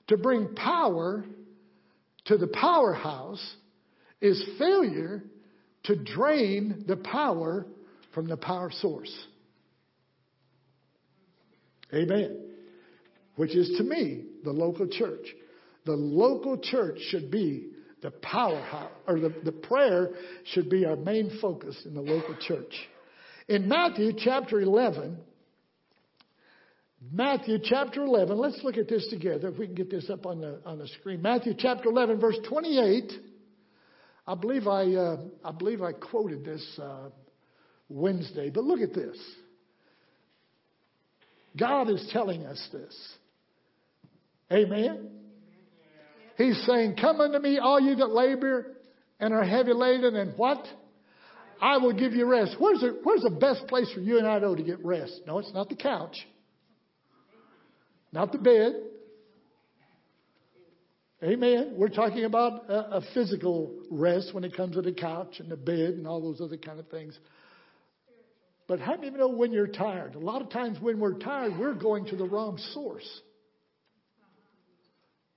[0.07, 1.25] to bring power
[2.25, 3.55] to the powerhouse
[4.21, 5.23] is failure
[5.83, 7.65] to drain the power
[8.13, 9.13] from the power source.
[11.93, 12.37] Amen.
[13.35, 15.25] Which is to me the local church.
[15.85, 17.71] The local church should be
[18.01, 20.11] the powerhouse, or the, the prayer
[20.45, 22.73] should be our main focus in the local church.
[23.47, 25.17] In Matthew chapter 11,
[27.11, 30.41] Matthew chapter 11, let's look at this together if we can get this up on
[30.41, 31.21] the, on the screen.
[31.21, 33.11] Matthew chapter 11, verse 28.
[34.27, 37.09] I believe I, uh, I believe I quoted this uh,
[37.89, 39.17] Wednesday, but look at this.
[41.57, 43.13] God is telling us this.
[44.51, 45.09] Amen.
[46.37, 48.77] He's saying, Come unto me, all you that labor
[49.19, 50.65] and are heavy laden, and what?
[51.61, 52.55] I will give you rest.
[52.57, 55.21] Where's the, where's the best place for you and I know to get rest?
[55.27, 56.15] No, it's not the couch,
[58.13, 58.73] not the bed.
[61.21, 61.73] Amen.
[61.75, 65.57] We're talking about a, a physical rest when it comes to the couch and the
[65.57, 67.17] bed and all those other kind of things.
[68.69, 70.15] But how of you know when you're tired?
[70.15, 73.21] A lot of times when we're tired, we're going to the wrong source.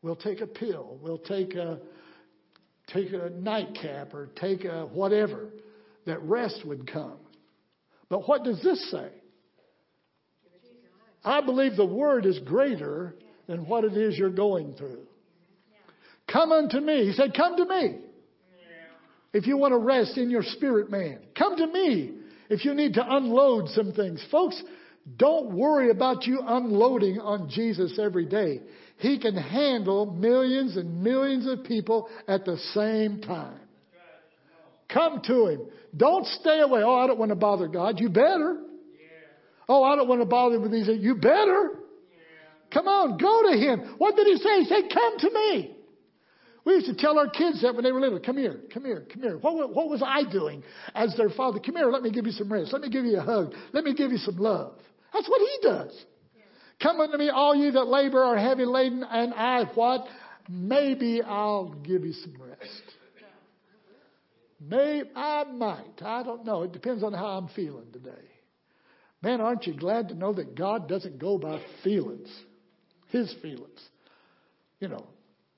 [0.03, 0.99] We'll take a pill.
[1.03, 1.81] We'll take a
[2.89, 5.49] take a nightcap or take a whatever
[6.07, 7.17] that rest would come.
[8.09, 9.09] But what does this say?
[11.25, 13.17] I believe the word is greater
[13.49, 15.07] than what it is you're going through.
[16.33, 17.07] Come unto me.
[17.07, 17.99] He said, Come to me.
[19.33, 22.13] If you want to rest in your spirit, man, come to me.
[22.51, 24.63] If you need to unload some things, folks,
[25.17, 28.61] don't worry about you unloading on Jesus every day.
[28.99, 33.59] He can handle millions and millions of people at the same time.
[34.93, 35.61] Come to Him.
[35.97, 36.83] Don't stay away.
[36.83, 37.99] Oh, I don't want to bother God.
[37.99, 38.59] You better.
[39.69, 40.89] Oh, I don't want to bother with these.
[40.89, 41.71] You better.
[42.73, 43.95] Come on, go to Him.
[43.99, 44.61] What did He say?
[44.61, 45.77] He said, Come to me.
[46.65, 48.21] We used to tell our kids that when they were little.
[48.21, 49.37] Come here, come here, come here.
[49.37, 50.63] What, what was I doing
[50.95, 51.59] as their father?
[51.59, 52.73] Come here, let me give you some rest.
[52.73, 53.55] Let me give you a hug.
[53.73, 54.75] Let me give you some love.
[55.13, 56.05] That's what He does.
[56.81, 60.07] Come unto me, all you that labor are heavy laden, and I what?
[60.49, 62.83] Maybe I'll give you some rest.
[64.61, 66.03] Maybe I might.
[66.03, 66.63] I don't know.
[66.63, 68.11] It depends on how I'm feeling today.
[69.23, 72.29] Man, aren't you glad to know that God doesn't go by feelings,
[73.09, 73.81] His feelings?
[74.81, 75.07] You know,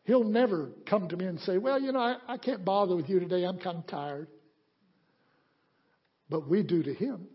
[0.05, 3.09] He'll never come to me and say, Well, you know, I, I can't bother with
[3.09, 3.45] you today.
[3.45, 4.29] I'm kind of tired.
[6.29, 7.27] But we do to Him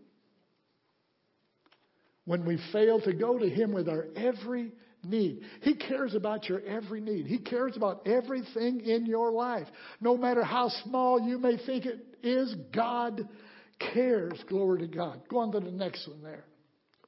[2.24, 5.42] when we fail to go to Him with our every need.
[5.62, 7.26] He cares about your every need.
[7.26, 9.66] He cares about everything in your life.
[10.00, 13.28] No matter how small you may think it is, God
[13.78, 14.38] cares.
[14.48, 15.22] Glory to God.
[15.28, 16.44] Go on to the next one there.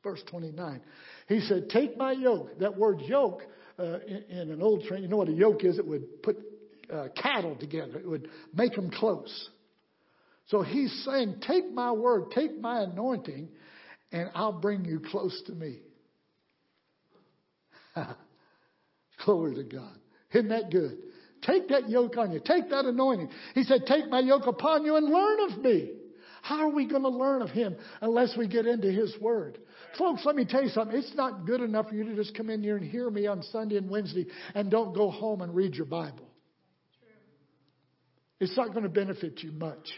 [0.03, 0.81] Verse 29.
[1.29, 2.59] He said, Take my yoke.
[2.59, 3.43] That word yoke
[3.79, 5.79] uh, in, in, an old train, you know what a yoke is?
[5.79, 6.39] It would put
[6.93, 9.49] uh, cattle together, it would make them close.
[10.49, 13.49] So he's saying, Take my word, take my anointing,
[14.11, 15.79] and I'll bring you close to me.
[19.25, 19.97] Glory to God.
[20.33, 20.99] Isn't that good?
[21.43, 22.41] Take that yoke on you.
[22.45, 23.31] Take that anointing.
[23.55, 25.93] He said, Take my yoke upon you and learn of me.
[26.43, 29.59] How are we going to learn of him unless we get into his word?
[29.99, 30.97] Folks, let me tell you something.
[30.97, 33.43] It's not good enough for you to just come in here and hear me on
[33.45, 36.29] Sunday and Wednesday and don't go home and read your Bible.
[38.41, 39.89] It's not going to benefit you much.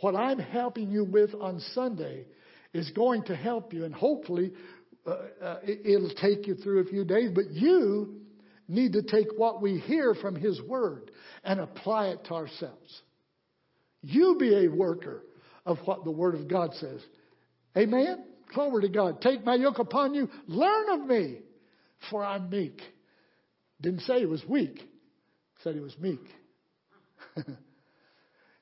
[0.00, 2.26] What I'm helping you with on Sunday
[2.74, 4.52] is going to help you, and hopefully
[5.06, 5.10] uh,
[5.42, 7.30] uh, it, will take you through a few days.
[7.34, 8.20] But you
[8.68, 11.10] need to take what we hear from His Word
[11.42, 13.02] and apply it to ourselves.
[14.02, 15.24] You be a worker
[15.64, 17.00] of what the Word of God says.
[17.76, 18.24] Amen?
[18.54, 19.20] Glory to God.
[19.20, 20.28] Take my yoke upon you.
[20.46, 21.38] Learn of me,
[22.10, 22.80] for I'm meek.
[23.80, 24.80] Didn't say he was weak,
[25.62, 26.20] said he was meek.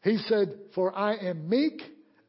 [0.05, 1.81] He said, For I am meek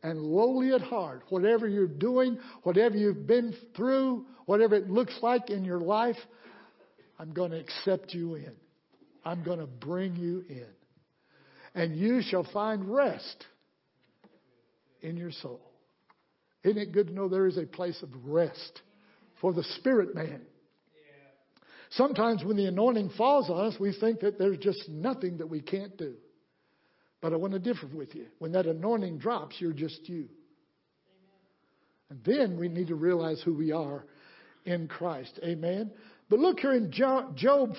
[0.02, 1.24] and lowly at heart.
[1.30, 6.16] Whatever you're doing, whatever you've been through, whatever it looks like in your life,
[7.20, 8.54] I'm going to accept you in.
[9.26, 10.68] I'm going to bring you in.
[11.76, 13.46] And you shall find rest
[15.02, 15.60] in your soul.
[16.66, 18.82] Isn't it good to know there is a place of rest
[19.40, 20.42] for the spirit man?
[21.92, 25.62] Sometimes when the anointing falls on us, we think that there's just nothing that we
[25.62, 26.16] can't do.
[27.22, 28.26] But I want to differ with you.
[28.40, 30.28] When that anointing drops, you're just you.
[32.10, 34.04] And then we need to realize who we are
[34.66, 35.40] in Christ.
[35.44, 35.92] Amen.
[36.30, 37.36] But look here in Job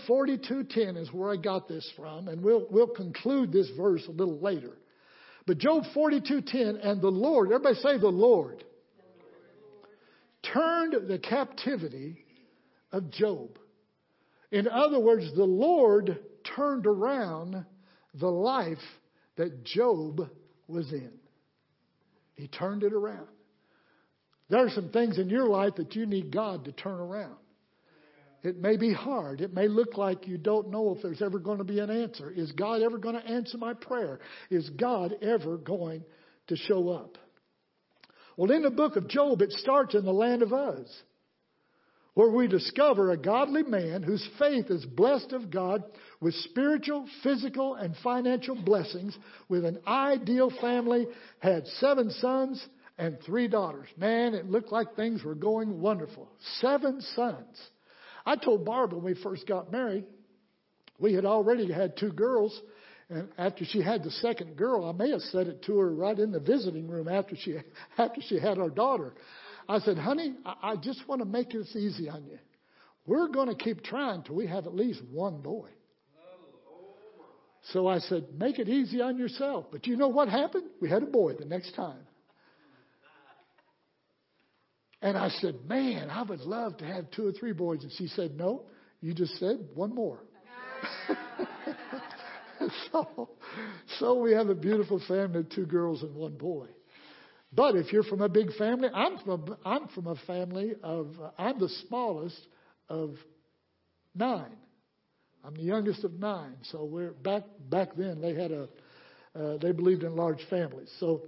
[0.09, 4.39] 42:10 is where I got this from, and we'll we'll conclude this verse a little
[4.39, 4.79] later.
[5.47, 8.65] But Job 42:10 and the Lord, everybody say the Lord,
[10.53, 12.25] turned the captivity
[12.93, 13.59] of Job.
[14.51, 16.19] In other words, the Lord
[16.57, 17.65] turned around
[18.15, 18.79] the life
[19.37, 20.31] that Job
[20.69, 21.13] was in.
[22.35, 23.29] He turned it around.
[24.49, 27.37] There are some things in your life that you need God to turn around.
[28.43, 29.41] It may be hard.
[29.41, 32.31] It may look like you don't know if there's ever going to be an answer.
[32.31, 34.21] Is God ever going to answer my prayer?
[34.51, 36.05] Is God ever going
[36.47, 37.19] to show up?
[38.37, 41.03] Well, in the book of Job, it starts in the land of Uz,
[42.15, 45.85] where we discover a godly man whose faith is blessed of God
[46.21, 49.17] with spiritual, physical, and financial blessings,
[49.49, 51.07] with an ideal family,
[51.41, 52.65] had seven sons
[52.99, 53.89] and three daughters.
[53.97, 56.31] Man, it looked like things were going wonderful.
[56.61, 57.59] Seven sons.
[58.25, 60.05] I told Barb when we first got married,
[60.99, 62.59] we had already had two girls.
[63.09, 66.19] And after she had the second girl, I may have said it to her right
[66.19, 67.57] in the visiting room after she
[67.99, 69.15] after she had our daughter.
[69.69, 72.39] I said, "Honey, I, I just want to make this easy on you.
[73.07, 75.69] We're going to keep trying till we have at least one boy."
[77.73, 80.65] So I said, "Make it easy on yourself." But you know what happened?
[80.81, 82.07] We had a boy the next time.
[85.03, 87.83] And I said, Man, I would love to have two or three boys.
[87.83, 88.65] And she said, No,
[89.01, 90.19] you just said one more.
[92.93, 93.31] so,
[93.99, 96.67] so we have a beautiful family of two girls and one boy.
[97.53, 101.15] But if you're from a big family, I'm from a, I'm from a family of,
[101.23, 102.41] uh, I'm the smallest
[102.89, 103.15] of
[104.15, 104.57] nine.
[105.47, 106.57] I'm the youngest of nine.
[106.65, 108.69] So we're back back then they had a
[109.39, 110.91] uh, they believed in large families.
[110.99, 111.23] So,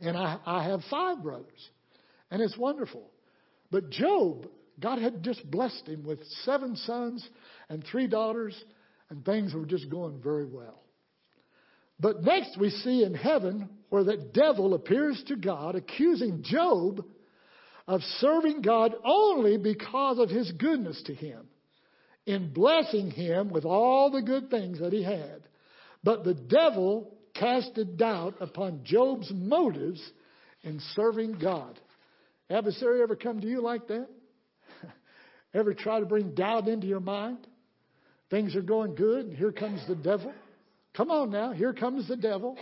[0.00, 1.70] and I I have five brothers,
[2.30, 3.10] and it's wonderful.
[3.70, 4.46] But Job,
[4.78, 7.26] God had just blessed him with seven sons
[7.70, 8.54] and three daughters,
[9.10, 10.82] and things were just going very well.
[12.00, 17.04] But next we see in heaven where the devil appears to God, accusing Job
[17.86, 21.48] of serving God only because of his goodness to him,
[22.26, 25.42] in blessing him with all the good things that he had.
[26.04, 30.02] But the devil casted doubt upon Job's motives
[30.62, 31.80] in serving God.
[32.50, 34.08] Adversary ever come to you like that?
[35.54, 37.46] ever try to bring doubt into your mind?
[38.30, 40.32] Things are going good, and here comes the devil.
[40.96, 42.56] Come on now, here comes the devil.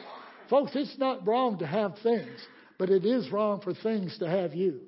[0.49, 2.39] Folks, it's not wrong to have things,
[2.79, 4.81] but it is wrong for things to have you.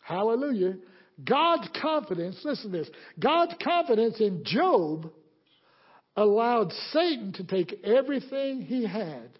[0.00, 0.76] Hallelujah.
[1.24, 5.10] God's confidence, listen to this God's confidence in Job
[6.16, 9.30] allowed Satan to take everything he had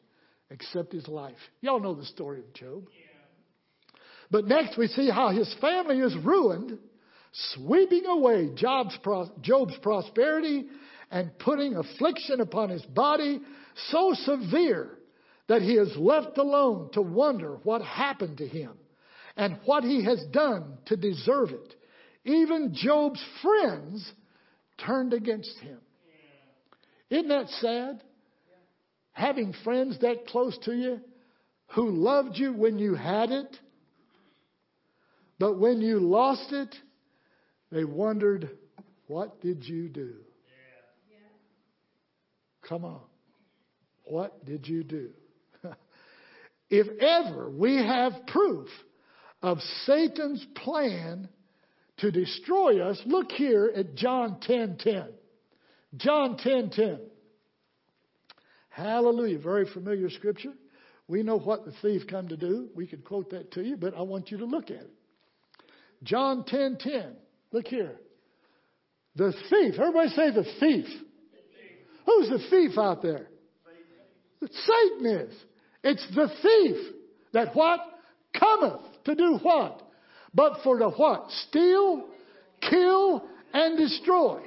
[0.50, 1.36] except his life.
[1.60, 2.84] Y'all know the story of Job.
[4.30, 6.78] But next we see how his family is ruined,
[7.32, 8.98] sweeping away Job's,
[9.40, 10.66] Job's prosperity
[11.10, 13.40] and putting affliction upon his body
[13.90, 14.98] so severe
[15.48, 18.72] that he is left alone to wonder what happened to him
[19.36, 21.74] and what he has done to deserve it.
[22.24, 24.12] Even Job's friends
[24.84, 25.78] turned against him.
[27.08, 28.02] Isn't that sad?
[29.12, 31.00] Having friends that close to you
[31.74, 33.56] who loved you when you had it,
[35.38, 36.74] but when you lost it,
[37.70, 38.50] they wondered,
[39.06, 40.14] what did you do?
[42.68, 43.00] Come on.
[44.04, 45.10] What did you do?
[46.70, 48.68] if ever we have proof
[49.42, 51.28] of Satan's plan
[51.98, 54.78] to destroy us, look here at John 10:10.
[54.78, 55.08] 10.
[55.96, 56.70] John 10:10.
[56.72, 57.00] 10.
[58.68, 59.38] Hallelujah.
[59.38, 60.52] Very familiar scripture.
[61.08, 62.68] We know what the thief come to do.
[62.76, 64.90] We could quote that to you, but I want you to look at it.
[66.04, 66.78] John 10:10.
[66.78, 67.16] 10.
[67.52, 67.96] Look here.
[69.16, 69.74] The thief.
[69.78, 70.86] Everybody say the thief.
[72.06, 73.26] Who's the thief out there?
[74.40, 75.34] Satan is.
[75.82, 76.94] It's the thief
[77.32, 77.80] that what?
[78.38, 79.82] Cometh to do what?
[80.32, 81.30] But for the what?
[81.48, 82.06] Steal,
[82.60, 84.40] kill, and destroy.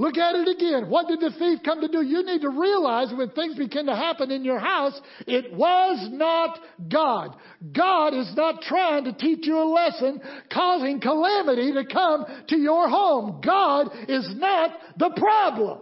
[0.00, 0.88] Look at it again.
[0.88, 2.02] What did the thief come to do?
[2.02, 6.60] You need to realize when things begin to happen in your house, it was not
[6.88, 7.36] God.
[7.76, 10.20] God is not trying to teach you a lesson,
[10.52, 13.40] causing calamity to come to your home.
[13.44, 15.80] God is not the problem.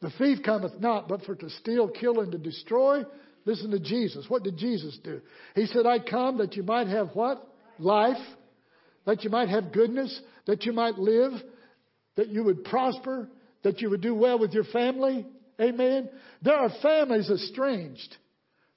[0.00, 3.02] The thief cometh not but for to steal, kill, and to destroy.
[3.44, 4.26] Listen to Jesus.
[4.28, 5.20] What did Jesus do?
[5.56, 7.44] He said, I come that you might have what?
[7.80, 8.22] Life.
[9.06, 10.20] That you might have goodness.
[10.46, 11.32] That you might live.
[12.16, 13.28] That you would prosper.
[13.62, 15.26] That you would do well with your family.
[15.60, 16.08] Amen.
[16.42, 18.16] There are families estranged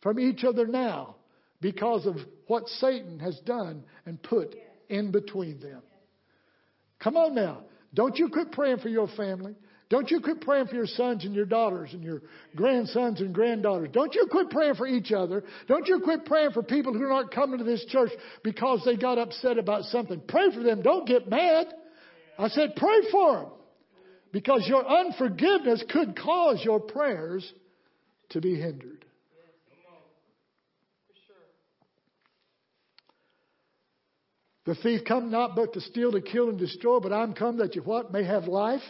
[0.01, 1.15] from each other now
[1.61, 2.17] because of
[2.47, 4.55] what Satan has done and put
[4.89, 5.81] in between them.
[6.99, 7.63] Come on now.
[7.93, 9.55] Don't you quit praying for your family.
[9.89, 12.23] Don't you quit praying for your sons and your daughters and your
[12.55, 13.89] grandsons and granddaughters.
[13.93, 15.43] Don't you quit praying for each other.
[15.67, 18.11] Don't you quit praying for people who aren't coming to this church
[18.43, 20.21] because they got upset about something.
[20.27, 20.81] Pray for them.
[20.81, 21.67] Don't get mad.
[22.37, 23.49] I said pray for them.
[24.31, 27.49] Because your unforgiveness could cause your prayers
[28.31, 29.05] to be hindered.
[34.65, 37.75] The thief come not but to steal, to kill, and destroy, but I'm come that
[37.75, 38.11] you what?
[38.11, 38.81] May have life,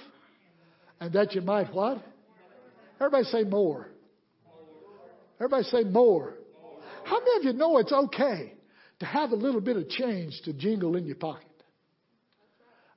[1.00, 2.04] and that you might what?
[3.00, 3.90] Everybody say more.
[5.36, 6.34] Everybody say more.
[7.04, 8.54] How many of you know it's okay
[9.00, 11.55] to have a little bit of change to jingle in your pocket?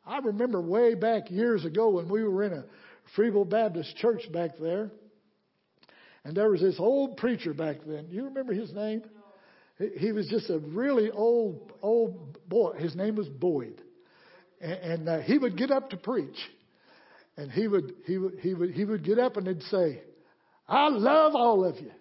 [0.09, 2.64] I remember way back years ago when we were in a
[3.16, 4.90] Freeville Baptist church back there,
[6.24, 8.09] and there was this old preacher back then.
[8.10, 9.02] You remember his name?
[9.97, 12.72] He- was just a really old, old boy.
[12.78, 13.80] His name was Boyd.
[14.60, 16.36] And, and uh, he would get up to preach.
[17.36, 20.02] And he would, he would, he would, he would get up and he'd say,
[20.66, 21.93] I love all of you.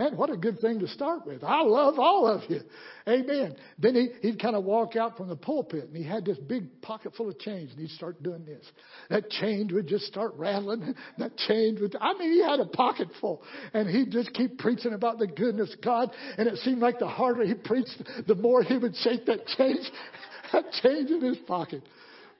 [0.00, 1.44] Man, what a good thing to start with.
[1.44, 2.62] I love all of you.
[3.06, 3.54] Amen.
[3.78, 6.80] Then he, he'd kind of walk out from the pulpit and he had this big
[6.80, 8.64] pocket full of change and he'd start doing this.
[9.10, 10.94] That change would just start rattling.
[11.18, 13.42] That change would, I mean, he had a pocket full
[13.74, 16.10] and he'd just keep preaching about the goodness of God.
[16.38, 19.84] And it seemed like the harder he preached, the more he would shake that change,
[20.54, 21.82] that change in his pocket.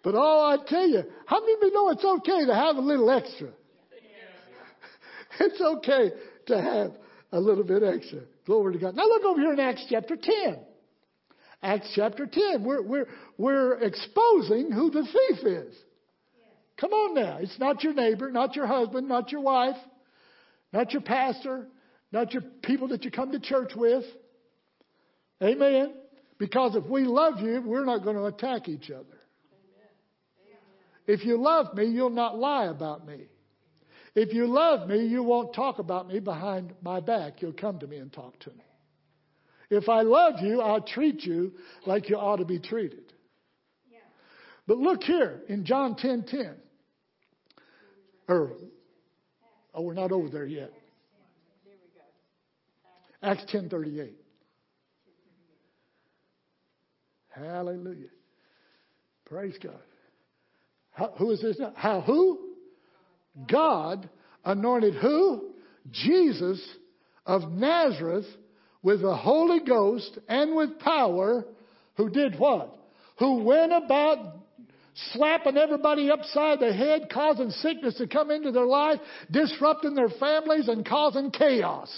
[0.03, 2.81] But all I tell you, how many of you know it's okay to have a
[2.81, 3.51] little extra?
[5.39, 6.11] It's okay
[6.47, 6.93] to have
[7.33, 8.21] a little bit extra.
[8.47, 8.97] Glory to God.
[8.97, 10.59] Now look over here in Acts chapter 10.
[11.63, 12.65] Acts chapter 10.
[12.65, 15.77] We're, we're, we're exposing who the thief is.
[16.81, 17.39] Come on now.
[17.41, 19.77] It's not your neighbor, not your husband, not your wife,
[20.73, 21.67] not your pastor,
[22.11, 24.05] not your people that you come to church with.
[25.43, 25.93] Amen.
[26.39, 29.05] Because if we love you, we're not going to attack each other.
[31.07, 33.27] If you love me, you'll not lie about me.
[34.15, 37.43] If you love me, you won't talk about me behind my back.
[37.43, 38.65] You'll come to me and talk to me.
[39.71, 41.53] If I love you, I'll treat you
[41.87, 43.13] like you ought to be treated.
[44.67, 46.57] But look here in John 10 10.
[48.29, 48.53] Or,
[49.75, 50.73] oh, we're not over there yet.
[53.23, 54.17] Acts ten thirty eight.
[57.29, 58.09] Hallelujah.
[59.27, 59.83] Praise God.
[60.93, 61.73] How, who is this now?
[61.77, 62.50] How who?
[63.51, 64.09] God
[64.45, 65.51] anointed who?
[65.91, 66.61] Jesus
[67.27, 68.27] of Nazareth
[68.83, 71.45] with the Holy Ghost and with power,
[71.97, 72.77] who did what?
[73.19, 74.41] Who went about
[75.13, 78.99] slapping everybody upside the head, causing sickness to come into their life,
[79.31, 81.91] disrupting their families, and causing chaos.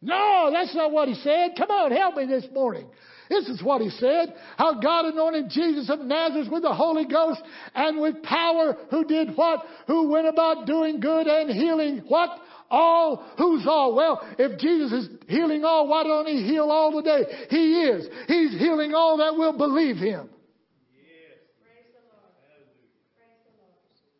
[0.00, 1.52] No, that's not what he said.
[1.56, 2.86] Come on, help me this morning.
[3.34, 4.32] This is what he said.
[4.56, 7.42] How God anointed Jesus of Nazareth with the Holy Ghost
[7.74, 9.64] and with power, who did what?
[9.88, 12.30] Who went about doing good and healing what?
[12.70, 13.26] All.
[13.36, 13.96] Who's all?
[13.96, 17.46] Well, if Jesus is healing all, why don't he heal all today?
[17.50, 18.06] He is.
[18.28, 20.30] He's healing all that will believe him.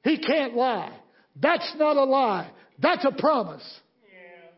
[0.03, 0.93] He can't lie.
[1.41, 2.51] That's not a lie.
[2.81, 3.65] That's a promise.
[4.13, 4.51] Yeah.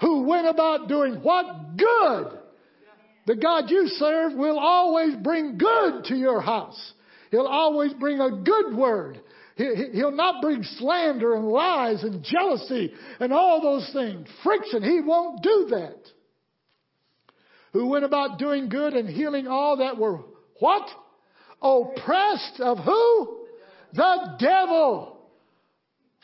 [0.00, 1.76] Who went about doing what?
[1.76, 2.39] Good.
[3.26, 6.92] The God you serve will always bring good to your house.
[7.30, 9.20] He'll always bring a good word.
[9.56, 14.28] He- he- He'll not bring slander and lies and jealousy and all those things.
[14.42, 14.82] Friction.
[14.82, 16.12] He won't do that.
[17.72, 20.20] Who went about doing good and healing all that were
[20.58, 20.88] what?
[21.62, 23.46] Oppressed of who?
[23.92, 25.18] The devil.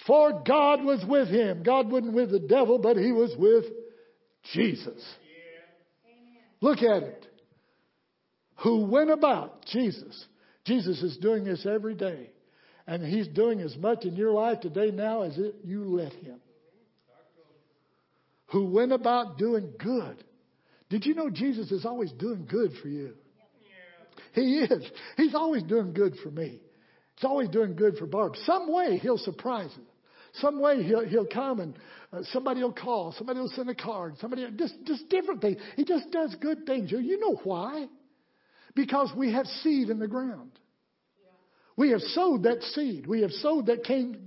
[0.07, 1.63] For God was with him.
[1.63, 3.65] God wasn't with the devil, but he was with
[4.53, 5.03] Jesus.
[6.61, 7.27] Look at it.
[8.63, 10.25] Who went about, Jesus.
[10.65, 12.31] Jesus is doing this every day.
[12.87, 16.39] And he's doing as much in your life today now as it, you let him.
[18.53, 20.23] Who went about doing good.
[20.89, 23.15] Did you know Jesus is always doing good for you?
[24.33, 24.85] He is.
[25.17, 26.61] He's always doing good for me.
[27.17, 28.35] He's always doing good for Barb.
[28.45, 29.83] Some way he'll surprise her.
[30.35, 31.77] Some way he'll, he'll come and
[32.13, 35.59] uh, somebody will call, somebody will send a card, somebody just just different things.
[35.77, 36.91] He just does good things.
[36.91, 37.87] You know why?
[38.75, 40.53] Because we have seed in the ground.
[41.77, 43.07] We have sowed that seed.
[43.07, 43.85] We have sowed that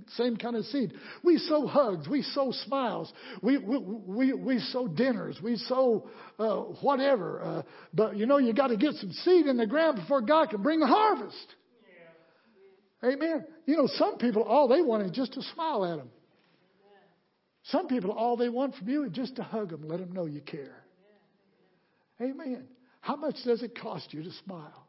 [0.09, 0.93] same kind of seed.
[1.23, 2.07] We sow hugs.
[2.07, 3.11] We sow smiles.
[3.41, 5.39] We, we, we, we sow dinners.
[5.41, 6.07] We sow
[6.37, 7.41] uh, whatever.
[7.41, 7.61] Uh,
[7.91, 10.61] but you know, you got to get some seed in the ground before God can
[10.61, 11.55] bring the harvest.
[13.03, 13.45] Amen.
[13.65, 16.09] You know, some people, all they want is just to smile at them.
[17.71, 20.25] Some people, all they want from you is just to hug them, let them know
[20.25, 20.83] you care.
[22.21, 22.67] Amen.
[23.01, 24.87] How much does it cost you to smile?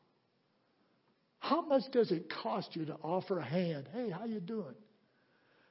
[1.38, 3.88] How much does it cost you to offer a hand?
[3.92, 4.74] Hey, how you doing?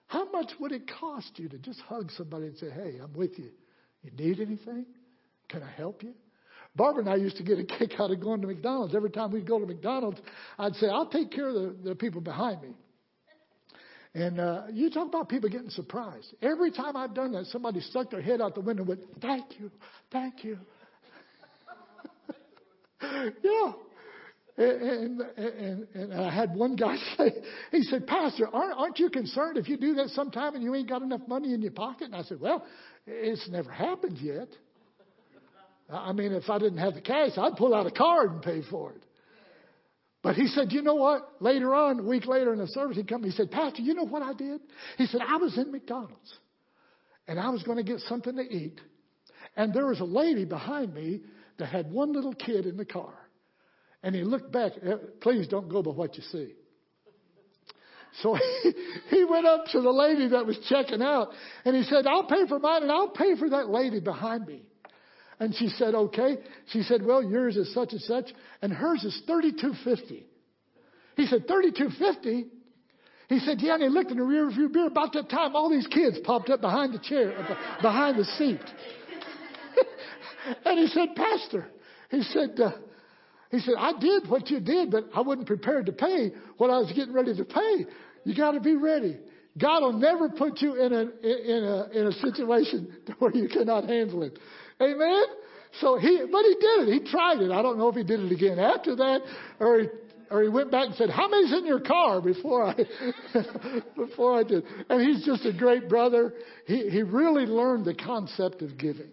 [0.08, 3.38] How much would it cost you to just hug somebody and say, "Hey, I'm with
[3.38, 3.52] you.
[4.02, 4.86] You need anything?
[5.48, 6.14] Can I help you?"
[6.76, 8.96] Barbara and I used to get a kick out of going to McDonald's.
[8.96, 10.20] Every time we'd go to McDonald's,
[10.58, 12.70] I'd say, "I'll take care of the, the people behind me."
[14.16, 16.34] And uh, you talk about people getting surprised.
[16.42, 19.60] Every time I've done that, somebody stuck their head out the window and went, "Thank
[19.60, 19.70] you,
[20.12, 20.58] thank you."
[23.44, 23.72] yeah.
[24.58, 27.32] And, and, and I had one guy say,
[27.72, 30.90] he said, Pastor, aren't, aren't you concerned if you do that sometime and you ain't
[30.90, 32.06] got enough money in your pocket?
[32.06, 32.66] And I said, well,
[33.08, 34.50] it's never happened yet.
[35.90, 38.62] I mean, if I didn't have the cash, I'd pull out a card and pay
[38.70, 39.04] for it.
[40.30, 41.28] But he said, you know what?
[41.40, 43.24] Later on, a week later in the service, he come.
[43.24, 44.62] He said, Pastor, you know what I did?
[45.00, 46.38] He said, I was in McDonald's
[47.28, 48.80] and I was going to get something to eat.
[49.58, 51.22] And there was a lady behind me
[51.58, 53.12] that had one little kid in the car.
[54.04, 54.74] And he looked back.
[54.84, 56.54] "Eh, Please don't go by what you see.
[58.22, 58.74] So he,
[59.10, 61.30] he went up to the lady that was checking out
[61.66, 64.62] and he said, I'll pay for mine and I'll pay for that lady behind me.
[65.40, 66.38] And she said, okay.
[66.68, 70.26] She said, well, yours is such and such and hers is 3250.
[71.16, 72.48] He said, 3250?
[73.30, 74.88] He said, yeah, and he looked in the rear view mirror.
[74.88, 78.60] About that time, all these kids popped up behind the chair, uh, behind the seat.
[80.66, 81.68] and he said, Pastor,
[82.10, 82.72] he said, uh,
[83.52, 86.80] he said, I did what you did, but I wasn't prepared to pay what I
[86.80, 87.86] was getting ready to pay.
[88.24, 89.18] You got to be ready.
[89.58, 93.86] God will never put you in a, in a, in a situation where you cannot
[93.86, 94.38] handle it.
[94.82, 95.24] Amen?
[95.82, 97.02] So he, but he did it.
[97.04, 97.52] He tried it.
[97.52, 99.22] I don't know if he did it again after that
[99.60, 99.88] or he,
[100.32, 102.76] or he went back and said, how many's in your car before I,
[103.96, 104.64] before I did.
[104.90, 106.34] And he's just a great brother.
[106.66, 109.10] He, he really learned the concept of giving.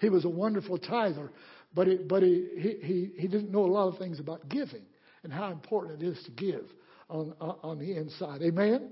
[0.00, 1.30] He was a wonderful tither,
[1.74, 4.82] but, it, but he, he, he, he didn't know a lot of things about giving
[5.22, 6.64] and how important it is to give
[7.08, 8.42] on on the inside.
[8.42, 8.90] Amen?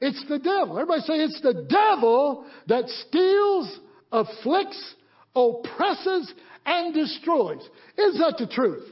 [0.00, 0.78] It's the devil.
[0.78, 3.80] Everybody say it's the devil that steals,
[4.12, 4.94] afflicts,
[5.34, 6.32] oppresses,
[6.64, 7.62] and destroys.
[7.96, 8.84] Is that the truth?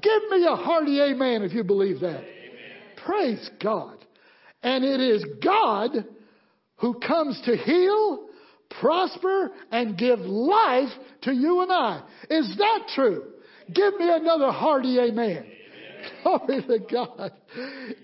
[0.00, 2.24] Give me a hearty amen if you believe that.
[3.04, 3.96] Praise God.
[4.62, 6.04] And it is God
[6.76, 8.26] who comes to heal,
[8.80, 10.90] prosper, and give life
[11.22, 12.02] to you and I.
[12.28, 13.24] Is that true?
[13.72, 15.46] Give me another hearty amen.
[16.22, 17.32] Glory to God.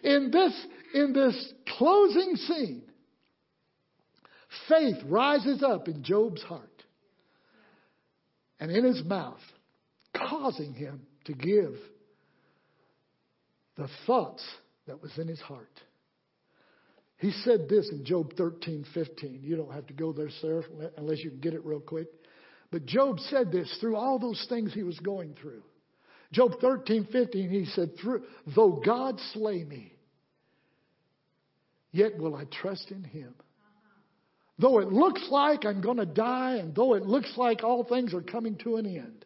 [0.02, 2.82] In this, in this closing scene,
[4.68, 6.82] faith rises up in Job's heart
[8.60, 9.40] and in his mouth,
[10.16, 11.74] causing him to give
[13.76, 14.44] the thoughts
[14.86, 15.80] that was in his heart.
[17.18, 19.40] He said this in Job 13, 15.
[19.42, 20.64] You don't have to go there, sir,
[20.96, 22.08] unless you can get it real quick.
[22.70, 25.62] But Job said this through all those things he was going through.
[26.32, 27.90] Job 13, 15, he said,
[28.54, 29.92] Though God slay me,
[31.92, 33.34] yet will I trust in him.
[34.58, 38.14] Though it looks like I'm going to die, and though it looks like all things
[38.14, 39.24] are coming to an end,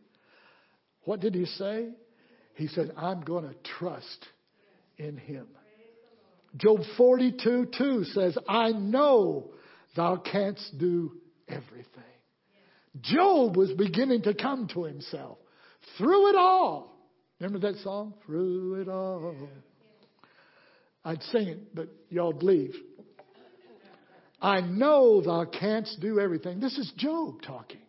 [1.03, 1.91] what did he say?
[2.55, 4.27] He said, I'm going to trust
[4.97, 5.47] in him.
[6.57, 9.51] Job 42 2 says, I know
[9.97, 11.13] thou canst do
[11.47, 11.85] everything.
[13.01, 15.39] Job was beginning to come to himself
[15.97, 16.99] through it all.
[17.39, 18.15] Remember that song?
[18.27, 19.35] Through it all.
[21.05, 22.75] I'd sing it, but y'all'd leave.
[24.41, 26.61] I know thou canst do everything.
[26.61, 27.81] This is Job talking,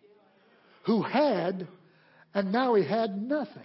[0.86, 1.68] who had,
[2.34, 3.64] and now he had nothing.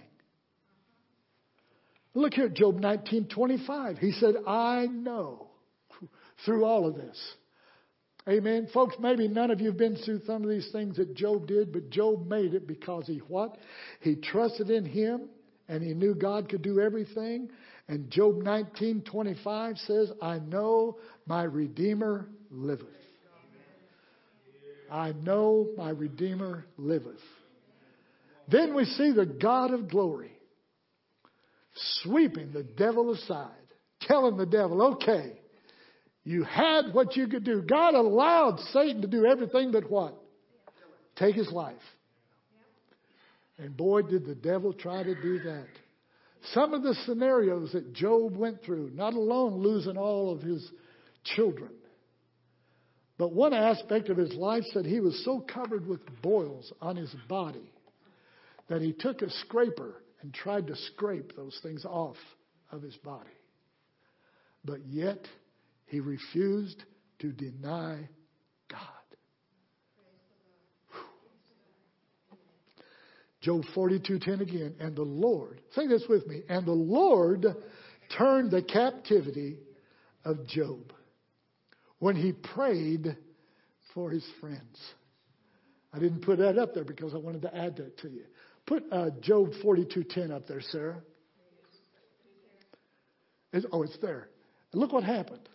[2.13, 3.97] Look here at Job 19:25.
[3.97, 5.49] He said, "I know."
[6.43, 7.35] Through all of this.
[8.27, 8.67] Amen.
[8.73, 11.71] Folks, maybe none of you have been through some of these things that Job did,
[11.71, 13.57] but Job made it because he what?
[14.01, 15.29] He trusted in him
[15.67, 17.49] and he knew God could do everything.
[17.87, 22.87] And Job 19:25 says, "I know my redeemer liveth."
[24.91, 27.23] I know my redeemer liveth.
[28.47, 30.31] Then we see the God of glory
[31.73, 33.51] sweeping the devil aside
[34.07, 35.33] telling the devil, okay,
[36.23, 37.61] you had what you could do.
[37.61, 40.15] God allowed Satan to do everything but what?
[41.15, 41.75] Take his life.
[43.57, 45.67] And boy, did the devil try to do that.
[46.53, 50.67] Some of the scenarios that Job went through, not alone losing all of his
[51.23, 51.71] children,
[53.17, 57.13] but one aspect of his life said he was so covered with boils on his
[57.29, 57.71] body
[58.67, 62.17] that he took a scraper and tried to scrape those things off
[62.71, 63.29] of his body.
[64.65, 65.27] But yet,
[65.85, 66.83] he refused
[67.19, 68.09] to deny
[68.69, 68.79] God.
[73.41, 77.45] Job 42:10 again, and the Lord, say this with me, and the Lord
[78.17, 79.59] turned the captivity
[80.25, 80.91] of Job
[81.99, 83.17] when he prayed
[83.93, 84.77] for his friends.
[85.93, 88.23] I didn't put that up there because I wanted to add that to you.
[88.65, 91.01] Put uh, Job 42:10 up there, Sarah.
[93.53, 94.27] It's, oh, it's there.
[94.73, 95.47] And look what happened.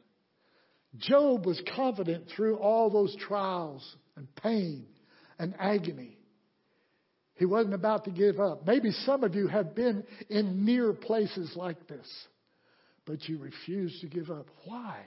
[0.96, 4.86] Job was confident through all those trials and pain
[5.38, 6.16] and agony.
[7.36, 8.66] He wasn't about to give up.
[8.66, 12.06] Maybe some of you have been in near places like this,
[13.06, 14.46] but you refuse to give up.
[14.64, 15.04] Why?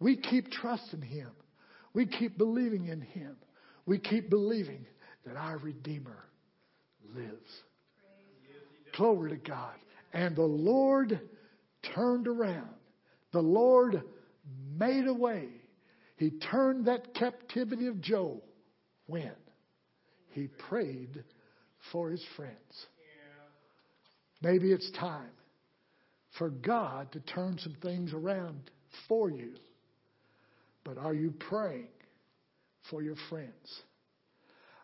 [0.00, 1.30] We keep trusting Him.
[1.92, 3.36] We keep believing in Him.
[3.86, 4.86] We keep believing
[5.26, 6.24] that our Redeemer
[7.14, 7.50] lives.
[8.96, 9.74] Glory to God.
[10.12, 11.20] And the Lord
[11.94, 12.68] turned around.
[13.32, 14.02] The Lord
[14.76, 15.48] made a way.
[16.16, 18.40] He turned that captivity of Job
[19.06, 19.32] when
[20.30, 21.24] he prayed
[21.92, 22.86] for his friends.
[24.42, 25.30] Maybe it's time
[26.38, 28.70] for God to turn some things around
[29.08, 29.54] for you.
[30.84, 31.88] But are you praying
[32.90, 33.82] for your friends?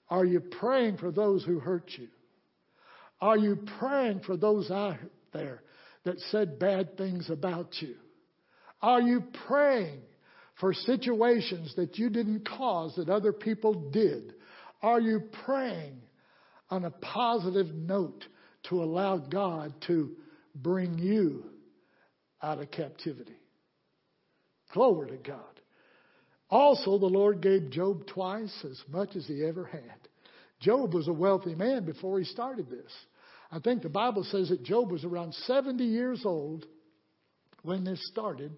[0.08, 2.08] Are you praying for those who hurt you?
[3.20, 4.96] Are you praying for those out
[5.32, 5.62] there
[6.04, 7.94] that said bad things about you?
[8.82, 10.00] Are you praying
[10.58, 14.34] for situations that you didn't cause that other people did?
[14.82, 16.00] Are you praying
[16.70, 18.24] on a positive note
[18.68, 20.16] to allow God to
[20.54, 21.44] bring you
[22.42, 23.36] out of captivity?
[24.72, 25.59] Glory to God.
[26.50, 30.08] Also, the Lord gave Job twice as much as he ever had.
[30.60, 32.92] Job was a wealthy man before he started this.
[33.52, 36.66] I think the Bible says that Job was around 70 years old
[37.62, 38.56] when this started.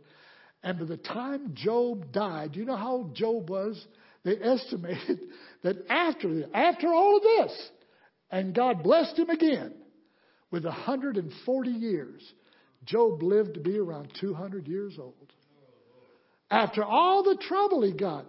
[0.62, 3.84] And by the time Job died, you know how old Job was?
[4.24, 5.20] They estimated
[5.62, 7.70] that after, after all of this,
[8.30, 9.74] and God blessed him again
[10.50, 12.32] with 140 years,
[12.84, 15.32] Job lived to be around 200 years old.
[16.52, 18.26] After all the trouble he got,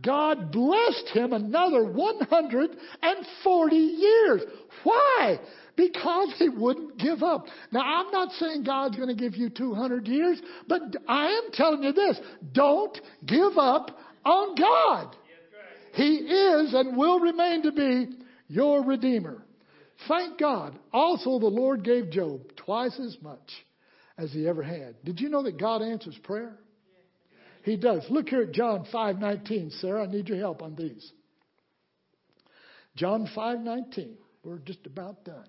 [0.00, 4.42] God blessed him another 140 years.
[4.84, 5.40] Why?
[5.74, 7.46] Because he wouldn't give up.
[7.72, 11.82] Now, I'm not saying God's going to give you 200 years, but I am telling
[11.82, 12.20] you this
[12.52, 15.16] don't give up on God.
[15.94, 18.10] He is and will remain to be
[18.46, 19.42] your Redeemer.
[20.06, 20.78] Thank God.
[20.92, 23.64] Also, the Lord gave Job twice as much
[24.18, 24.94] as he ever had.
[25.04, 26.60] Did you know that God answers prayer?
[27.66, 28.06] He does.
[28.10, 30.04] Look here at John 5:19, Sarah.
[30.04, 31.12] I need your help on these.
[32.94, 34.16] John 5:19.
[34.44, 35.48] We're just about done.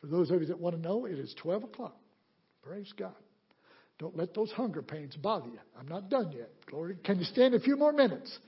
[0.00, 1.96] For those of you that want to know, it is 12 o'clock.
[2.62, 3.16] Praise God.
[3.98, 5.58] Don't let those hunger pains bother you.
[5.76, 6.48] I'm not done yet.
[6.66, 6.96] Glory.
[7.02, 8.38] Can you stand a few more minutes?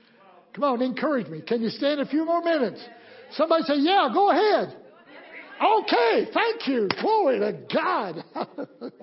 [0.53, 1.41] Come on, encourage me.
[1.41, 2.81] Can you stand a few more minutes?
[3.31, 4.73] Somebody say, "Yeah, go ahead."
[5.61, 6.87] Okay, thank you.
[7.01, 8.23] Glory to God.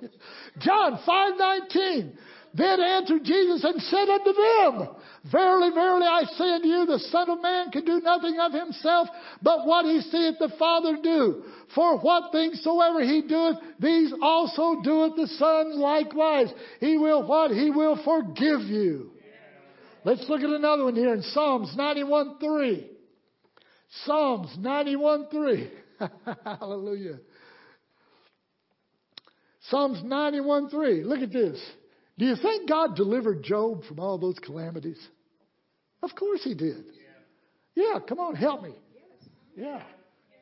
[0.59, 2.17] John 5:19.
[2.55, 4.97] Then answered Jesus and said unto them,
[5.31, 9.09] Verily, verily, I say unto you, the Son of Man can do nothing of himself,
[9.43, 11.43] but what he seeth the Father do.
[11.75, 16.49] For what things soever he doeth, these also doeth the Son likewise.
[16.81, 17.51] He will what?
[17.51, 19.11] He will forgive you.
[20.05, 22.91] Let's look at another one here in Psalms 91 3.
[24.05, 25.71] Psalms 91 3.
[26.45, 27.19] Hallelujah.
[29.69, 31.05] Psalms 91 3.
[31.05, 31.61] Look at this.
[32.19, 34.99] Do you think God delivered Job from all those calamities?
[36.03, 36.85] Of course he did.
[37.75, 38.75] Yeah, come on, help me.
[39.57, 39.83] Yeah.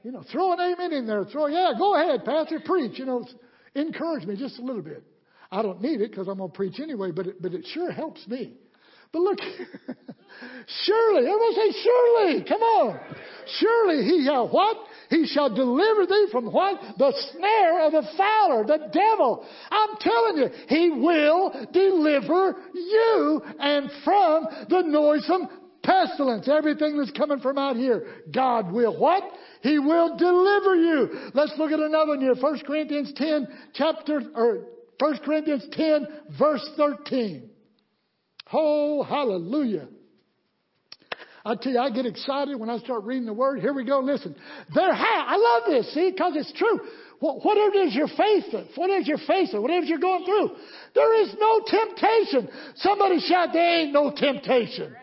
[0.03, 1.25] You know, throw an amen in there.
[1.25, 2.99] Throw, yeah, go ahead, Pastor, preach.
[2.99, 3.27] You know,
[3.75, 5.03] encourage me just a little bit.
[5.51, 7.91] I don't need it because I'm going to preach anyway, but it, but it sure
[7.91, 8.55] helps me.
[9.13, 9.39] But look,
[10.85, 13.01] surely, everyone say surely, come on.
[13.59, 14.77] Surely he shall what?
[15.09, 16.81] He shall deliver thee from what?
[16.99, 19.47] The snare of the fowler, the devil.
[19.71, 25.49] I'm telling you, he will deliver you and from the noisome
[25.85, 26.49] pestilence.
[26.49, 28.07] Everything that's coming from out here.
[28.35, 29.23] God will what?
[29.63, 31.31] He will deliver you.
[31.33, 32.35] Let's look at another one here.
[32.35, 34.67] 1 Corinthians 10, chapter, or
[34.99, 36.09] 1 Corinthians 10,
[36.39, 37.51] verse 13.
[38.53, 39.89] Oh, hallelujah.
[41.45, 43.61] I tell you, I get excited when I start reading the word.
[43.61, 44.01] Here we go.
[44.01, 44.35] Listen.
[44.75, 46.81] There I love this, see, because it's true.
[47.21, 50.51] Whatever it is you're facing, whatever you're facing, whatever you're going through,
[50.95, 52.49] there is no temptation.
[52.77, 54.95] Somebody shout, there ain't no temptation.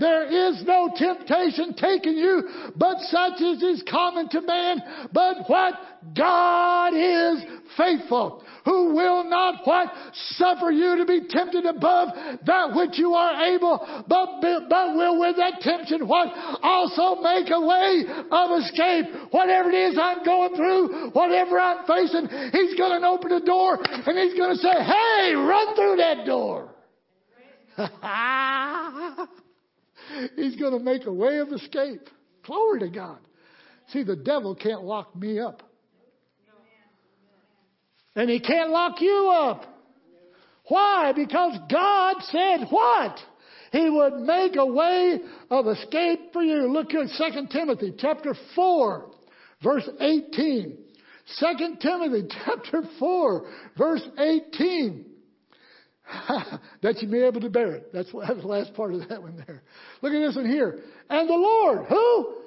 [0.00, 4.80] There is no temptation taking you, but such as is common to man.
[5.12, 5.74] But what?
[6.16, 7.44] God is
[7.76, 9.88] faithful, who will not what?
[10.36, 12.08] Suffer you to be tempted above
[12.46, 16.28] that which you are able, but, but will with that temptation what?
[16.62, 19.06] Also make a way of escape.
[19.32, 23.78] Whatever it is I'm going through, whatever I'm facing, He's going to open the door
[23.82, 26.70] and He's going to say, hey, run through that door.
[30.36, 32.08] He's going to make a way of escape.
[32.44, 33.18] Glory to God.
[33.88, 35.62] See, the devil can't lock me up.
[38.14, 39.64] And he can't lock you up.
[40.66, 41.12] Why?
[41.14, 43.18] Because God said what?
[43.72, 45.18] He would make a way
[45.50, 46.70] of escape for you.
[46.70, 49.10] Look at 2 Timothy chapter 4,
[49.62, 50.78] verse 18.
[51.38, 53.46] 2 Timothy chapter 4,
[53.78, 55.06] verse 18.
[56.82, 57.92] that you may be able to bear it.
[57.92, 59.62] That's, the last part of that one there.
[60.02, 60.80] Look at this one here.
[61.08, 62.41] And the Lord, who?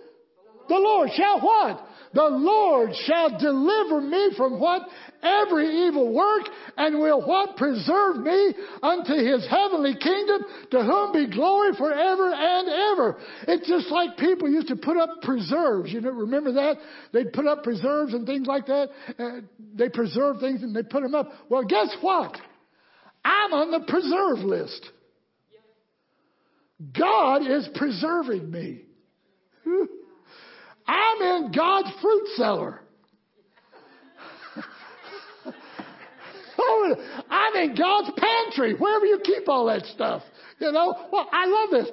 [0.67, 1.87] The Lord shall what?
[2.15, 4.83] The Lord shall deliver me from what?
[5.21, 6.43] Every evil work
[6.77, 7.57] and will what?
[7.57, 13.17] Preserve me unto his heavenly kingdom to whom be glory forever and ever.
[13.49, 15.91] It's just like people used to put up preserves.
[15.91, 16.77] You know, remember that?
[17.11, 18.89] They'd put up preserves and things like that.
[19.19, 19.41] Uh,
[19.75, 21.29] they preserve things and they put them up.
[21.49, 22.37] Well, guess what?
[23.25, 24.89] I'm on the preserve list.
[26.97, 28.83] God is preserving me.
[30.87, 32.81] I'm in God's fruit cellar.
[36.57, 36.95] Oh,
[37.29, 40.23] I'm in God's pantry, wherever you keep all that stuff.
[40.59, 41.91] You know, well, I love this.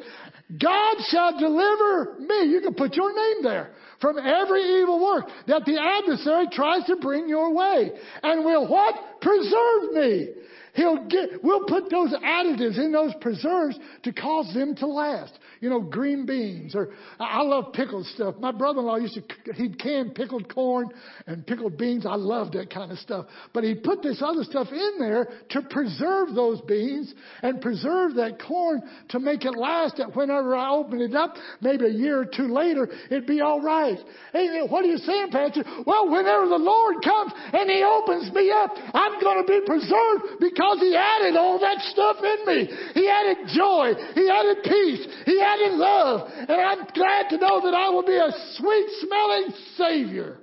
[0.60, 2.44] God shall deliver me.
[2.50, 3.70] You can put your name there
[4.00, 7.90] from every evil work that the adversary tries to bring your way,
[8.22, 8.94] and will what?
[9.20, 10.28] Preserve me.
[10.74, 15.38] He'll get, we'll put those additives in those preserves to cause them to last.
[15.60, 16.88] You know, green beans or
[17.20, 18.36] I love pickled stuff.
[18.40, 20.88] My brother-in-law used to, he'd can pickled corn
[21.26, 22.06] and pickled beans.
[22.06, 23.26] I love that kind of stuff.
[23.52, 27.12] But he put this other stuff in there to preserve those beans
[27.42, 31.84] and preserve that corn to make it last that whenever I open it up, maybe
[31.84, 33.98] a year or two later, it'd be all right.
[34.32, 35.64] Hey, what are you saying, Pastor?
[35.86, 40.40] Well, whenever the Lord comes and he opens me up, I'm going to be preserved
[40.40, 42.68] because he added all that stuff in me.
[42.94, 43.92] He added joy.
[44.14, 45.06] He added peace.
[45.26, 46.28] He added love.
[46.36, 50.38] And I'm glad to know that I will be a sweet smelling Savior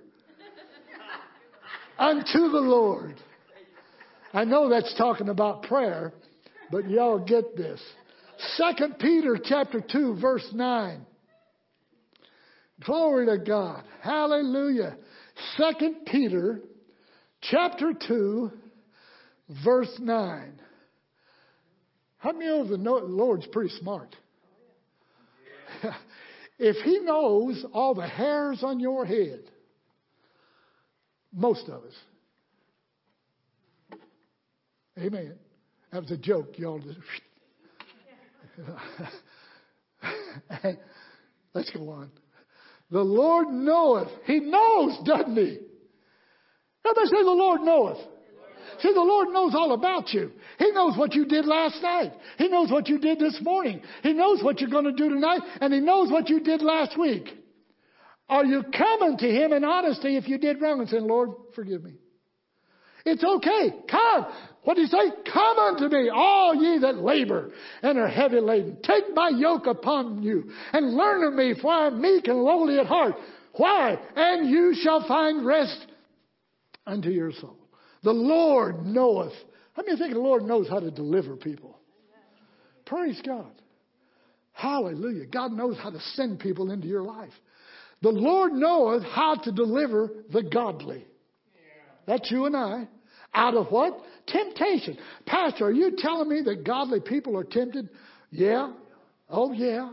[1.99, 3.15] unto the Lord.
[4.33, 6.13] I know that's talking about prayer,
[6.71, 7.81] but y'all get this.
[8.55, 11.05] Second Peter chapter 2 verse 9.
[12.85, 13.83] Glory to God.
[14.01, 14.97] Hallelujah.
[15.57, 16.61] Second Peter
[17.41, 18.51] chapter 2
[19.63, 20.61] verse 9.
[22.17, 24.15] How many of the know the Lord's pretty smart?
[26.59, 29.41] if He knows all the hairs on your head,
[31.33, 31.93] most of us.
[34.97, 35.35] Amen.
[35.91, 36.79] That was a joke, y'all.
[36.79, 36.99] Just
[41.53, 42.11] Let's go on.
[42.91, 44.09] The Lord knoweth.
[44.25, 45.59] He knows, doesn't He?
[46.85, 47.99] Everybody say, The Lord knoweth.
[48.81, 50.31] See, the Lord knows all about you.
[50.57, 52.13] He knows what you did last night.
[52.37, 53.81] He knows what you did this morning.
[54.03, 56.97] He knows what you're going to do tonight, and He knows what you did last
[56.97, 57.29] week.
[58.29, 61.83] Are you coming to Him in honesty if you did wrong and saying, Lord, forgive
[61.83, 61.93] me?
[63.05, 63.75] It's okay.
[63.89, 64.25] Come.
[64.63, 65.31] What did he say?
[65.33, 67.51] Come unto me, all ye that labor
[67.81, 68.77] and are heavy laden.
[68.83, 72.77] Take my yoke upon you and learn of me, for I am meek and lowly
[72.77, 73.15] at heart.
[73.53, 73.97] Why?
[74.15, 75.87] And you shall find rest
[76.85, 77.58] unto your soul.
[78.03, 79.33] The Lord knoweth.
[79.73, 81.77] How many think the Lord knows how to deliver people?
[82.85, 83.51] Praise God.
[84.53, 85.25] Hallelujah.
[85.25, 87.31] God knows how to send people into your life.
[88.01, 91.05] The Lord knoweth how to deliver the godly.
[92.07, 92.87] That's you and I.
[93.33, 93.99] Out of what?
[94.27, 94.97] Temptation.
[95.25, 97.89] Pastor, are you telling me that godly people are tempted?
[98.31, 98.73] Yeah.
[99.29, 99.91] Oh, yeah.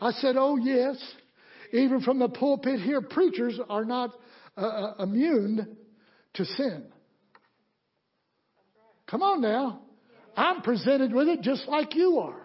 [0.00, 0.96] I said, oh, yes.
[1.72, 4.10] Even from the pulpit here, preachers are not
[4.56, 5.76] uh, uh, immune
[6.34, 6.84] to sin.
[9.10, 9.80] Come on now.
[10.36, 12.40] I'm presented with it just like you are.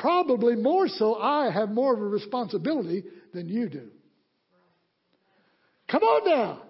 [0.00, 3.04] Probably more so, I have more of a responsibility
[3.34, 3.88] than you do.
[5.90, 6.62] Come on now.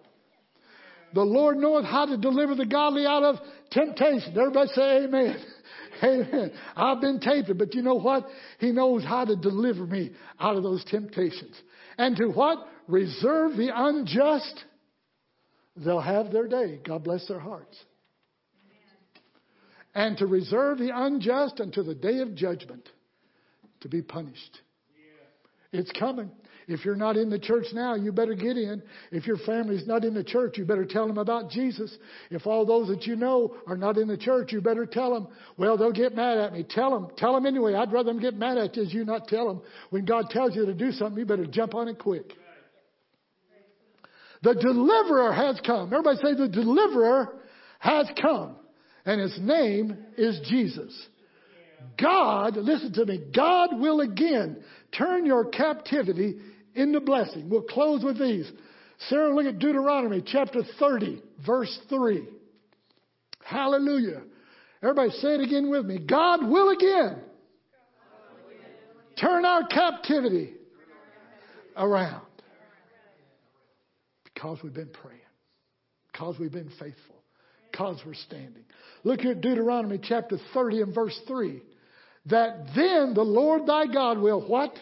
[1.12, 3.36] The Lord knoweth how to deliver the godly out of
[3.70, 4.36] temptation.
[4.38, 5.36] Everybody say amen.
[6.02, 6.52] Amen.
[6.76, 8.26] I've been tempted, but you know what?
[8.58, 11.54] He knows how to deliver me out of those temptations.
[11.98, 12.66] And to what?
[12.88, 14.64] Reserve the unjust.
[15.76, 16.80] They'll have their day.
[16.86, 17.76] God bless their hearts.
[19.94, 22.88] And to reserve the unjust until the day of judgment
[23.80, 24.60] to be punished.
[25.72, 26.30] It's coming.
[26.68, 28.80] If you're not in the church now, you better get in.
[29.10, 31.96] If your family's not in the church, you better tell them about Jesus.
[32.30, 35.26] If all those that you know are not in the church, you better tell them.
[35.56, 36.64] Well, they'll get mad at me.
[36.68, 37.08] Tell them.
[37.16, 37.74] Tell them anyway.
[37.74, 39.62] I'd rather them get mad at you as you not tell them.
[39.90, 42.34] When God tells you to do something, you better jump on it quick.
[44.42, 45.92] The deliverer has come.
[45.92, 47.34] Everybody say the deliverer
[47.80, 48.56] has come.
[49.04, 51.06] And his name is Jesus.
[52.00, 54.62] God, listen to me, God will again
[54.96, 56.38] turn your captivity
[56.74, 57.48] into blessing.
[57.48, 58.50] We'll close with these.
[59.08, 62.26] Sarah, look at Deuteronomy chapter 30, verse 3.
[63.44, 64.22] Hallelujah.
[64.82, 65.98] Everybody say it again with me.
[65.98, 67.18] God will again
[69.20, 70.52] turn our captivity
[71.76, 72.26] around.
[74.24, 75.20] Because we've been praying.
[76.12, 77.19] Because we've been faithful.
[77.70, 78.64] Because we're standing.
[79.04, 81.62] Look here at Deuteronomy chapter 30 and verse 3.
[82.26, 84.74] That then the Lord thy God will what?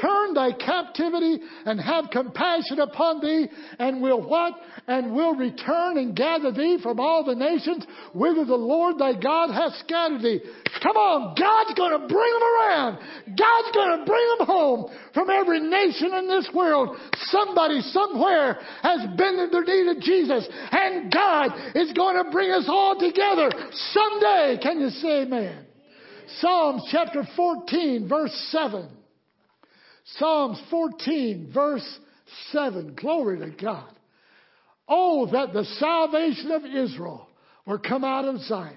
[0.00, 3.48] Turn thy captivity and have compassion upon thee
[3.78, 4.54] and will what?
[4.86, 9.52] And will return and gather thee from all the nations whither the Lord thy God
[9.52, 10.40] hath scattered thee.
[10.82, 12.98] Come on, God's to bring them around.
[13.26, 16.96] God's to bring them home from every nation in this world.
[17.28, 22.50] Somebody somewhere has been in the need of Jesus and God is going to bring
[22.50, 24.58] us all together someday.
[24.62, 25.66] Can you say amen?
[26.38, 28.88] Psalms chapter 14 verse 7.
[30.04, 31.98] Psalms 14 verse
[32.50, 32.94] 7.
[32.94, 33.90] Glory to God.
[34.88, 37.28] Oh, that the salvation of Israel
[37.66, 38.76] were come out of Zion.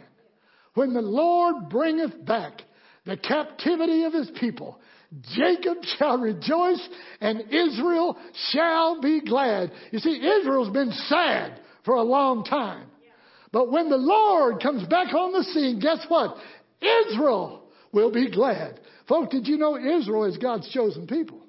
[0.76, 2.62] When the Lord bringeth back
[3.06, 4.80] the captivity of his people,
[5.36, 6.88] Jacob shall rejoice
[7.22, 8.18] and Israel
[8.52, 9.72] shall be glad.
[9.92, 12.88] You see, Israel's been sad for a long time.
[13.52, 16.36] But when the Lord comes back on the scene, guess what?
[16.82, 18.80] Israel will be glad.
[19.08, 21.42] Folks, did you know Israel is God's chosen people?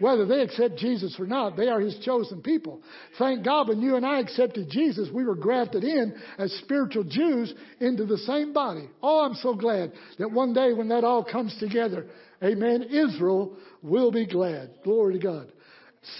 [0.00, 2.80] Whether they accept Jesus or not, they are His chosen people.
[3.18, 7.52] Thank God when you and I accepted Jesus, we were grafted in as spiritual Jews
[7.80, 8.88] into the same body.
[9.02, 12.06] Oh, I'm so glad that one day when that all comes together,
[12.42, 14.70] amen, Israel will be glad.
[14.84, 15.52] Glory to God.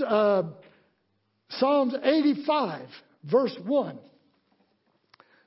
[0.06, 0.42] Uh,
[1.52, 2.86] Psalms 85,
[3.24, 3.98] verse 1.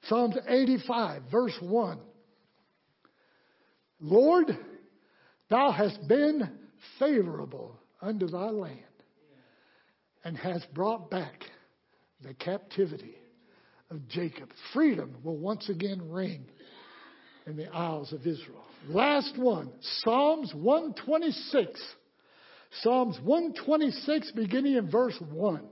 [0.10, 2.00] Psalms 85, verse 1.
[4.02, 4.58] Lord,
[5.54, 6.50] thou hast been
[6.98, 8.80] favorable unto thy land
[10.24, 11.44] and hast brought back
[12.24, 13.14] the captivity
[13.92, 14.50] of Jacob.
[14.74, 16.46] Freedom will once again ring
[17.46, 18.64] in the Isles of Israel.
[18.88, 19.72] Last one,
[20.02, 21.80] Psalms 126.
[22.82, 25.68] Psalms 126, beginning in verse 1.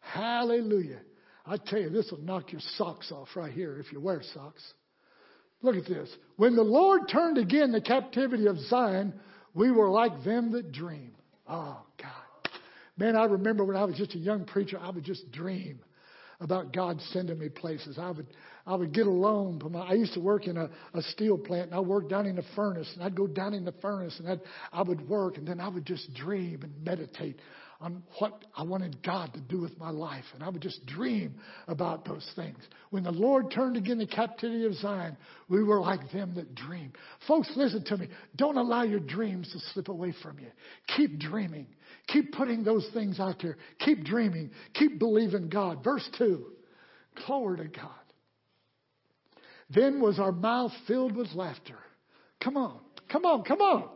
[0.00, 1.00] Hallelujah.
[1.44, 4.62] I tell you, this will knock your socks off right here if you wear socks.
[5.62, 6.10] Look at this.
[6.36, 9.14] When the Lord turned again the captivity of Zion,
[9.54, 11.12] we were like them that dream.
[11.48, 12.52] Oh, God.
[12.96, 15.80] Man, I remember when I was just a young preacher, I would just dream
[16.40, 17.98] about God sending me places.
[17.98, 18.26] I would,
[18.66, 19.60] I would get alone.
[19.60, 22.26] From my, I used to work in a, a steel plant, and I worked down
[22.26, 24.40] in the furnace, and I'd go down in the furnace, and I'd,
[24.72, 27.38] I would work, and then I would just dream and meditate
[27.82, 30.24] on what I wanted God to do with my life.
[30.34, 31.34] And I would just dream
[31.66, 32.58] about those things.
[32.90, 35.16] When the Lord turned again the captivity of Zion,
[35.48, 36.92] we were like them that dream.
[37.26, 38.08] Folks, listen to me.
[38.36, 40.46] Don't allow your dreams to slip away from you.
[40.96, 41.66] Keep dreaming.
[42.06, 43.56] Keep putting those things out there.
[43.80, 44.52] Keep dreaming.
[44.74, 45.82] Keep believing God.
[45.82, 46.46] Verse 2.
[47.26, 47.90] Glory to God.
[49.70, 51.78] Then was our mouth filled with laughter.
[52.42, 52.78] Come on.
[53.10, 53.42] Come on.
[53.42, 53.88] Come on.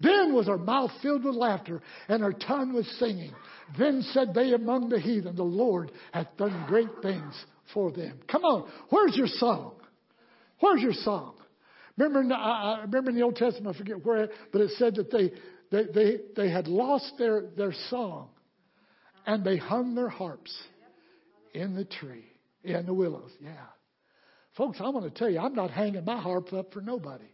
[0.00, 3.32] Then was our mouth filled with laughter and our tongue with singing.
[3.78, 7.34] Then said they among the heathen, The Lord hath done great things
[7.74, 8.18] for them.
[8.30, 9.74] Come on, where's your song?
[10.60, 11.34] Where's your song?
[11.96, 14.94] Remember, in the, I remember in the Old Testament, I forget where, but it said
[14.96, 15.32] that they,
[15.70, 18.30] they, they, they had lost their, their song
[19.26, 20.54] and they hung their harps
[21.52, 22.24] in the tree,
[22.64, 23.30] in the willows.
[23.42, 23.50] Yeah.
[24.56, 27.26] Folks, I want to tell you, I'm not hanging my harp up for nobody.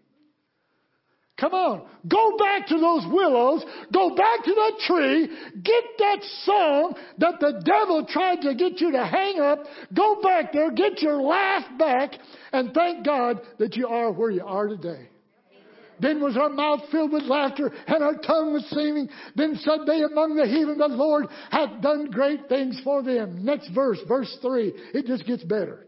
[1.38, 1.86] Come on.
[2.08, 3.62] Go back to those willows.
[3.92, 5.28] Go back to that tree.
[5.62, 9.64] Get that song that the devil tried to get you to hang up.
[9.94, 10.70] Go back there.
[10.70, 12.12] Get your laugh back.
[12.52, 15.10] And thank God that you are where you are today.
[16.00, 19.08] Then was our mouth filled with laughter and our tongue was singing.
[19.34, 23.44] Then said they among the heathen, the Lord hath done great things for them.
[23.44, 24.72] Next verse, verse three.
[24.94, 25.86] It just gets better.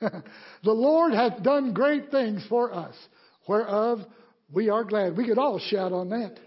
[0.00, 2.96] the Lord hath done great things for us,
[3.46, 4.00] whereof
[4.52, 5.16] we are glad.
[5.16, 6.38] We could all shout on that.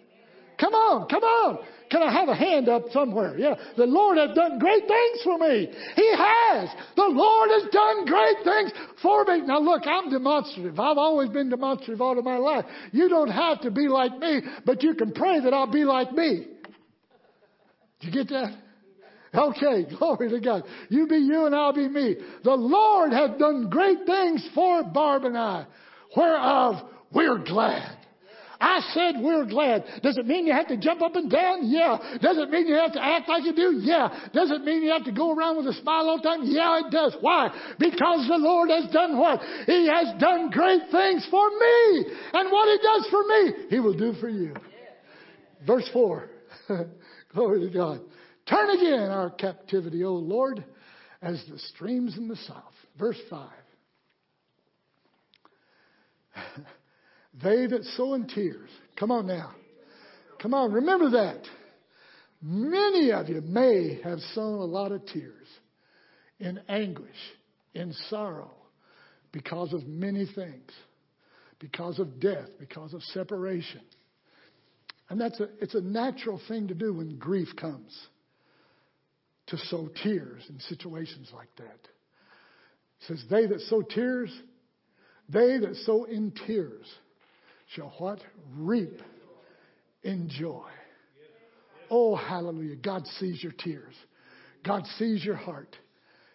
[0.59, 1.59] Come on, come on.
[1.91, 3.37] Can I have a hand up somewhere?
[3.37, 3.55] Yeah.
[3.77, 5.71] The Lord has done great things for me.
[5.95, 6.69] He has.
[6.95, 9.41] The Lord has done great things for me.
[9.41, 10.79] Now look, I'm demonstrative.
[10.79, 12.65] I've always been demonstrative all of my life.
[12.91, 16.11] You don't have to be like me, but you can pray that I'll be like
[16.11, 16.47] me.
[17.99, 18.55] Did you get that?
[19.33, 20.63] Okay, glory to God.
[20.89, 22.15] You be you and I'll be me.
[22.43, 25.65] The Lord hath done great things for Barb and I,
[26.15, 26.75] whereof
[27.13, 27.97] we're glad.
[28.59, 29.83] I said we're glad.
[30.01, 31.69] Does it mean you have to jump up and down?
[31.69, 31.97] Yeah.
[32.21, 33.79] Does it mean you have to act like you do?
[33.81, 34.09] Yeah.
[34.33, 36.39] Does it mean you have to go around with a smile all the time?
[36.43, 37.15] Yeah, it does.
[37.21, 37.49] Why?
[37.77, 39.41] Because the Lord has done what?
[39.65, 42.05] He has done great things for me.
[42.33, 44.53] And what He does for me, He will do for you.
[45.65, 46.29] Verse 4.
[47.33, 48.01] Glory to God.
[48.47, 50.63] Turn again our captivity, O Lord,
[51.21, 52.73] as the streams in the south.
[52.97, 53.49] Verse 5.
[57.43, 58.69] They that sow in tears.
[58.97, 59.51] Come on now.
[60.41, 61.41] Come on, remember that.
[62.41, 65.47] Many of you may have sown a lot of tears
[66.39, 67.09] in anguish,
[67.73, 68.51] in sorrow,
[69.31, 70.71] because of many things,
[71.59, 73.81] because of death, because of separation.
[75.09, 77.97] And that's a, it's a natural thing to do when grief comes,
[79.47, 81.65] to sow tears in situations like that.
[81.65, 84.31] It says, They that sow tears,
[85.29, 86.85] they that sow in tears
[87.73, 88.19] shall what?
[88.57, 89.01] Reap
[90.03, 90.67] in joy.
[91.89, 92.75] Oh, hallelujah.
[92.75, 93.93] God sees your tears.
[94.63, 95.75] God sees your heart.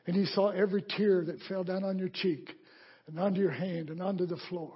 [0.06, 2.50] And He saw every tear that fell down on your cheek
[3.06, 4.72] and onto your hand and onto the floor.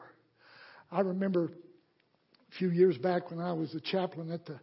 [0.91, 4.61] I remember a few years back when I was a chaplain at the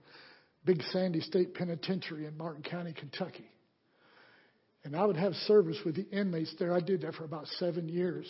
[0.66, 3.50] Big Sandy State Penitentiary in Martin County, Kentucky.
[4.84, 6.74] And I would have service with the inmates there.
[6.74, 8.26] I did that for about seven years.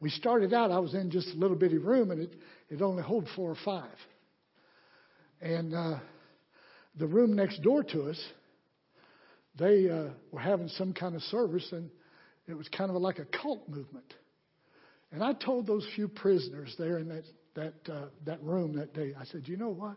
[0.00, 2.34] We started out, I was in just a little bitty room, and it,
[2.68, 3.96] it only held four or five.
[5.40, 5.98] And uh,
[6.98, 8.20] the room next door to us,
[9.56, 11.90] they uh, were having some kind of service, and
[12.46, 14.12] it was kind of like a cult movement.
[15.12, 19.14] And I told those few prisoners there in that that uh, that room that day,
[19.18, 19.96] I said, you know what?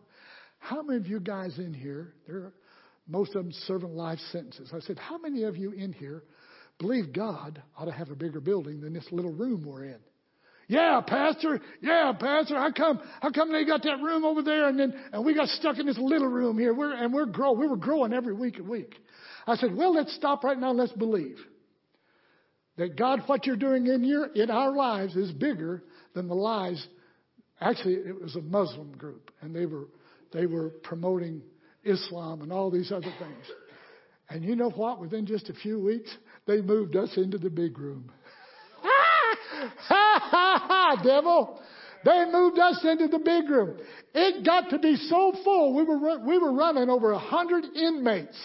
[0.60, 2.14] How many of you guys in here?
[2.28, 2.54] There,
[3.08, 4.72] most of them serving life sentences.
[4.74, 6.24] I said, how many of you in here
[6.80, 10.00] believe God ought to have a bigger building than this little room we're in?
[10.68, 11.62] Yeah, Pastor.
[11.82, 12.56] Yeah, Pastor.
[12.56, 13.00] How come?
[13.22, 15.86] How come they got that room over there, and then and we got stuck in
[15.86, 16.74] this little room here?
[16.74, 17.54] We're and we're grow.
[17.54, 18.94] We were growing every week and week.
[19.46, 20.72] I said, well, let's stop right now.
[20.72, 21.38] and Let's believe
[22.76, 25.84] that God, what you're doing in your in our lives is bigger
[26.14, 26.86] than the lies.
[27.62, 29.88] Actually, it was a Muslim group, and they were
[30.34, 31.42] they were promoting
[31.86, 33.46] Islam and all these other things.
[34.30, 35.00] And you know what?
[35.00, 36.10] Within just a few weeks,
[36.48, 38.10] they moved us into the big room.
[38.82, 41.62] ha ha ha, devil.
[42.06, 43.78] They moved us into the big room.
[44.14, 45.76] It got to be so full.
[45.76, 48.38] We were, we were running over a hundred inmates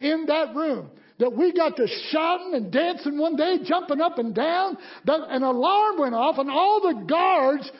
[0.00, 4.34] in that room that we got to shouting and dancing one day, jumping up and
[4.34, 4.78] down.
[5.04, 7.70] The, an alarm went off and all the guards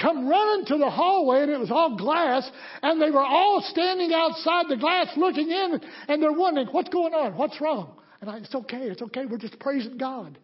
[0.00, 2.48] come running to the hallway and it was all glass
[2.82, 7.14] and they were all standing outside the glass looking in and they're wondering, what's going
[7.14, 7.36] on?
[7.36, 7.98] What's wrong?
[8.20, 8.82] And I, it's okay.
[8.82, 9.26] It's okay.
[9.26, 10.38] We're just praising God.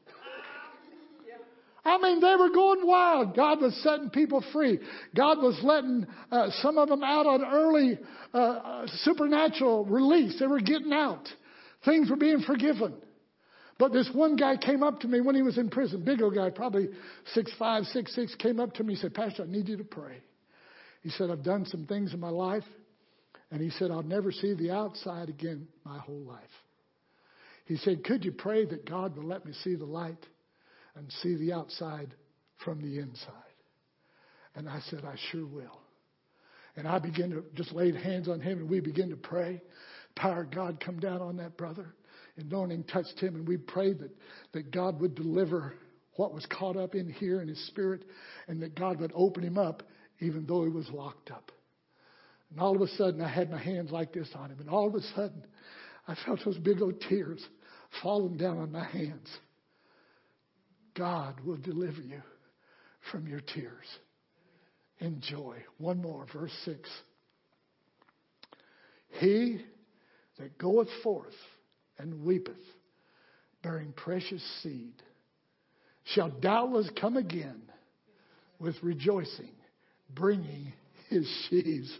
[1.85, 3.35] I mean, they were going wild.
[3.35, 4.79] God was setting people free.
[5.17, 7.99] God was letting uh, some of them out on early
[8.33, 10.39] uh, uh, supernatural release.
[10.39, 11.29] They were getting out.
[11.85, 12.95] Things were being forgiven.
[13.79, 16.37] But this one guy came up to me when he was in prison, big old
[16.37, 16.89] guy, probably
[17.35, 19.85] six five, six six, came up to me and said, Pastor, I need you to
[19.85, 20.19] pray.
[21.03, 22.63] He said, I've done some things in my life.
[23.51, 26.43] And he said, I'll never see the outside again my whole life.
[27.73, 30.27] He said, Could you pray that God will let me see the light
[30.95, 32.15] and see the outside
[32.63, 33.33] from the inside?
[34.55, 35.81] And I said, I sure will.
[36.77, 39.63] And I began to just lay hands on him and we began to pray.
[40.17, 41.95] Power of God come down on that brother.
[42.37, 44.15] Anointing touched him and we prayed that,
[44.53, 45.73] that God would deliver
[46.17, 48.05] what was caught up in here in his spirit
[48.49, 49.83] and that God would open him up
[50.21, 51.51] even though he was locked up.
[52.51, 54.89] And all of a sudden I had my hands like this on him and all
[54.89, 55.47] of a sudden
[56.07, 57.43] I felt those big old tears
[58.01, 59.29] falling down on my hands.
[60.95, 62.23] God will deliver you
[63.11, 63.87] from your tears.
[65.01, 65.57] Enjoy.
[65.79, 66.89] One more, verse 6.
[69.19, 69.61] He
[70.39, 71.35] that goeth forth
[71.99, 72.55] and weepeth,
[73.63, 74.95] bearing precious seed,
[76.05, 77.63] shall doubtless come again
[78.59, 79.53] with rejoicing,
[80.15, 80.73] bringing
[81.09, 81.93] his sheaves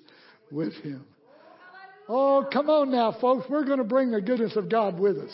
[0.51, 1.05] with him.
[2.09, 3.47] Oh, come on now, folks.
[3.49, 5.31] We're going to bring the goodness of God with us.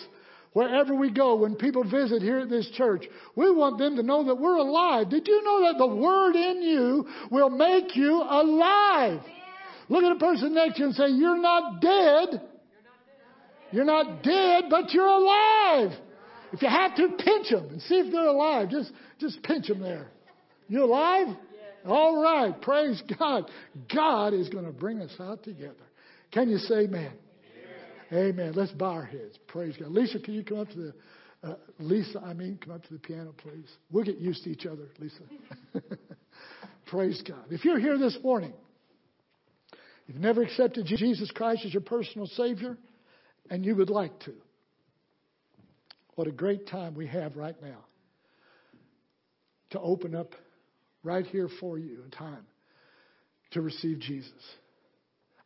[0.53, 3.05] Wherever we go, when people visit here at this church,
[3.37, 5.11] we want them to know that we're alive.
[5.11, 9.21] Did you know that the Word in you will make you alive?
[9.89, 12.43] Look at the person next to you and say, You're not dead.
[13.71, 15.93] You're not dead, but you're alive.
[16.53, 18.71] If you have to, pinch them and see if they're alive.
[18.71, 20.09] Just, just pinch them there.
[20.69, 21.37] You alive?
[21.87, 22.61] All right.
[22.61, 23.51] Praise God.
[23.95, 25.75] God is going to bring us out together.
[26.33, 27.13] Can you say amen?
[28.13, 28.53] Amen.
[28.55, 29.39] Let's bow our heads.
[29.49, 29.91] Praise God.
[29.91, 30.95] Lisa, can you come up to the,
[31.43, 33.71] uh, Lisa, I mean, come up to the piano, please.
[33.91, 35.21] We'll get used to each other, Lisa.
[36.87, 37.45] Praise God.
[37.51, 38.55] If you're here this morning,
[40.07, 42.79] you've never accepted Jesus Christ as your personal Savior,
[43.51, 44.33] and you would like to,
[46.15, 47.85] what a great time we have right now
[49.71, 50.35] to open up
[51.05, 52.47] right here for you a time
[53.53, 54.33] to receive Jesus.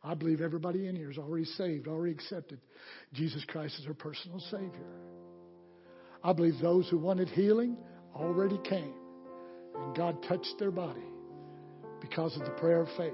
[0.03, 2.59] I believe everybody in here is already saved, already accepted
[3.13, 4.87] Jesus Christ as their personal Savior.
[6.23, 7.77] I believe those who wanted healing
[8.13, 8.93] already came,
[9.75, 11.03] and God touched their body
[12.01, 13.13] because of the prayer of faith.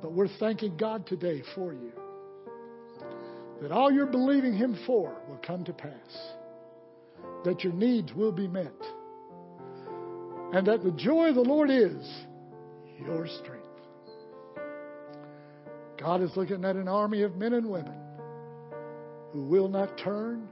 [0.00, 1.92] But we're thanking God today for you
[3.60, 5.92] that all you're believing Him for will come to pass,
[7.44, 8.72] that your needs will be met,
[10.54, 12.08] and that the joy of the Lord is
[12.98, 13.59] your strength.
[16.00, 17.98] God is looking at an army of men and women
[19.32, 20.48] who will not turn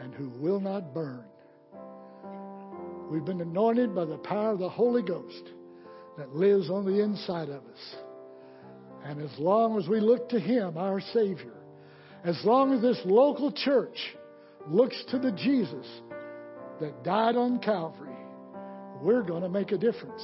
[0.00, 1.24] and who will not burn.
[3.10, 5.50] We've been anointed by the power of the Holy Ghost
[6.16, 7.96] that lives on the inside of us.
[9.04, 11.54] And as long as we look to Him, our Savior,
[12.24, 13.96] as long as this local church
[14.68, 15.86] looks to the Jesus
[16.80, 18.16] that died on Calvary,
[19.02, 20.22] we're going to make a difference.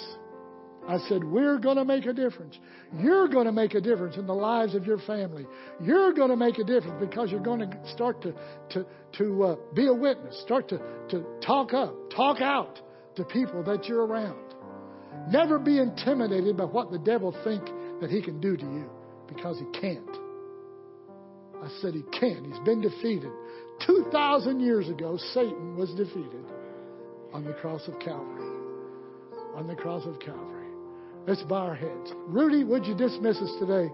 [0.86, 2.58] I said, We're going to make a difference.
[2.98, 5.46] You're going to make a difference in the lives of your family.
[5.80, 8.34] You're going to make a difference because you're going to start to,
[8.70, 8.86] to,
[9.18, 10.78] to uh, be a witness, start to,
[11.10, 12.80] to talk up, talk out
[13.16, 14.54] to people that you're around.
[15.28, 17.64] Never be intimidated by what the devil think
[18.00, 18.90] that he can do to you
[19.28, 20.10] because he can't.
[21.62, 22.44] I said he can't.
[22.44, 23.30] He's been defeated.
[23.86, 26.44] 2,000 years ago, Satan was defeated
[27.32, 28.50] on the cross of Calvary.
[29.54, 30.53] On the cross of Calvary.
[31.26, 32.12] Let's bow our heads.
[32.26, 33.90] Rudy, would you dismiss us today?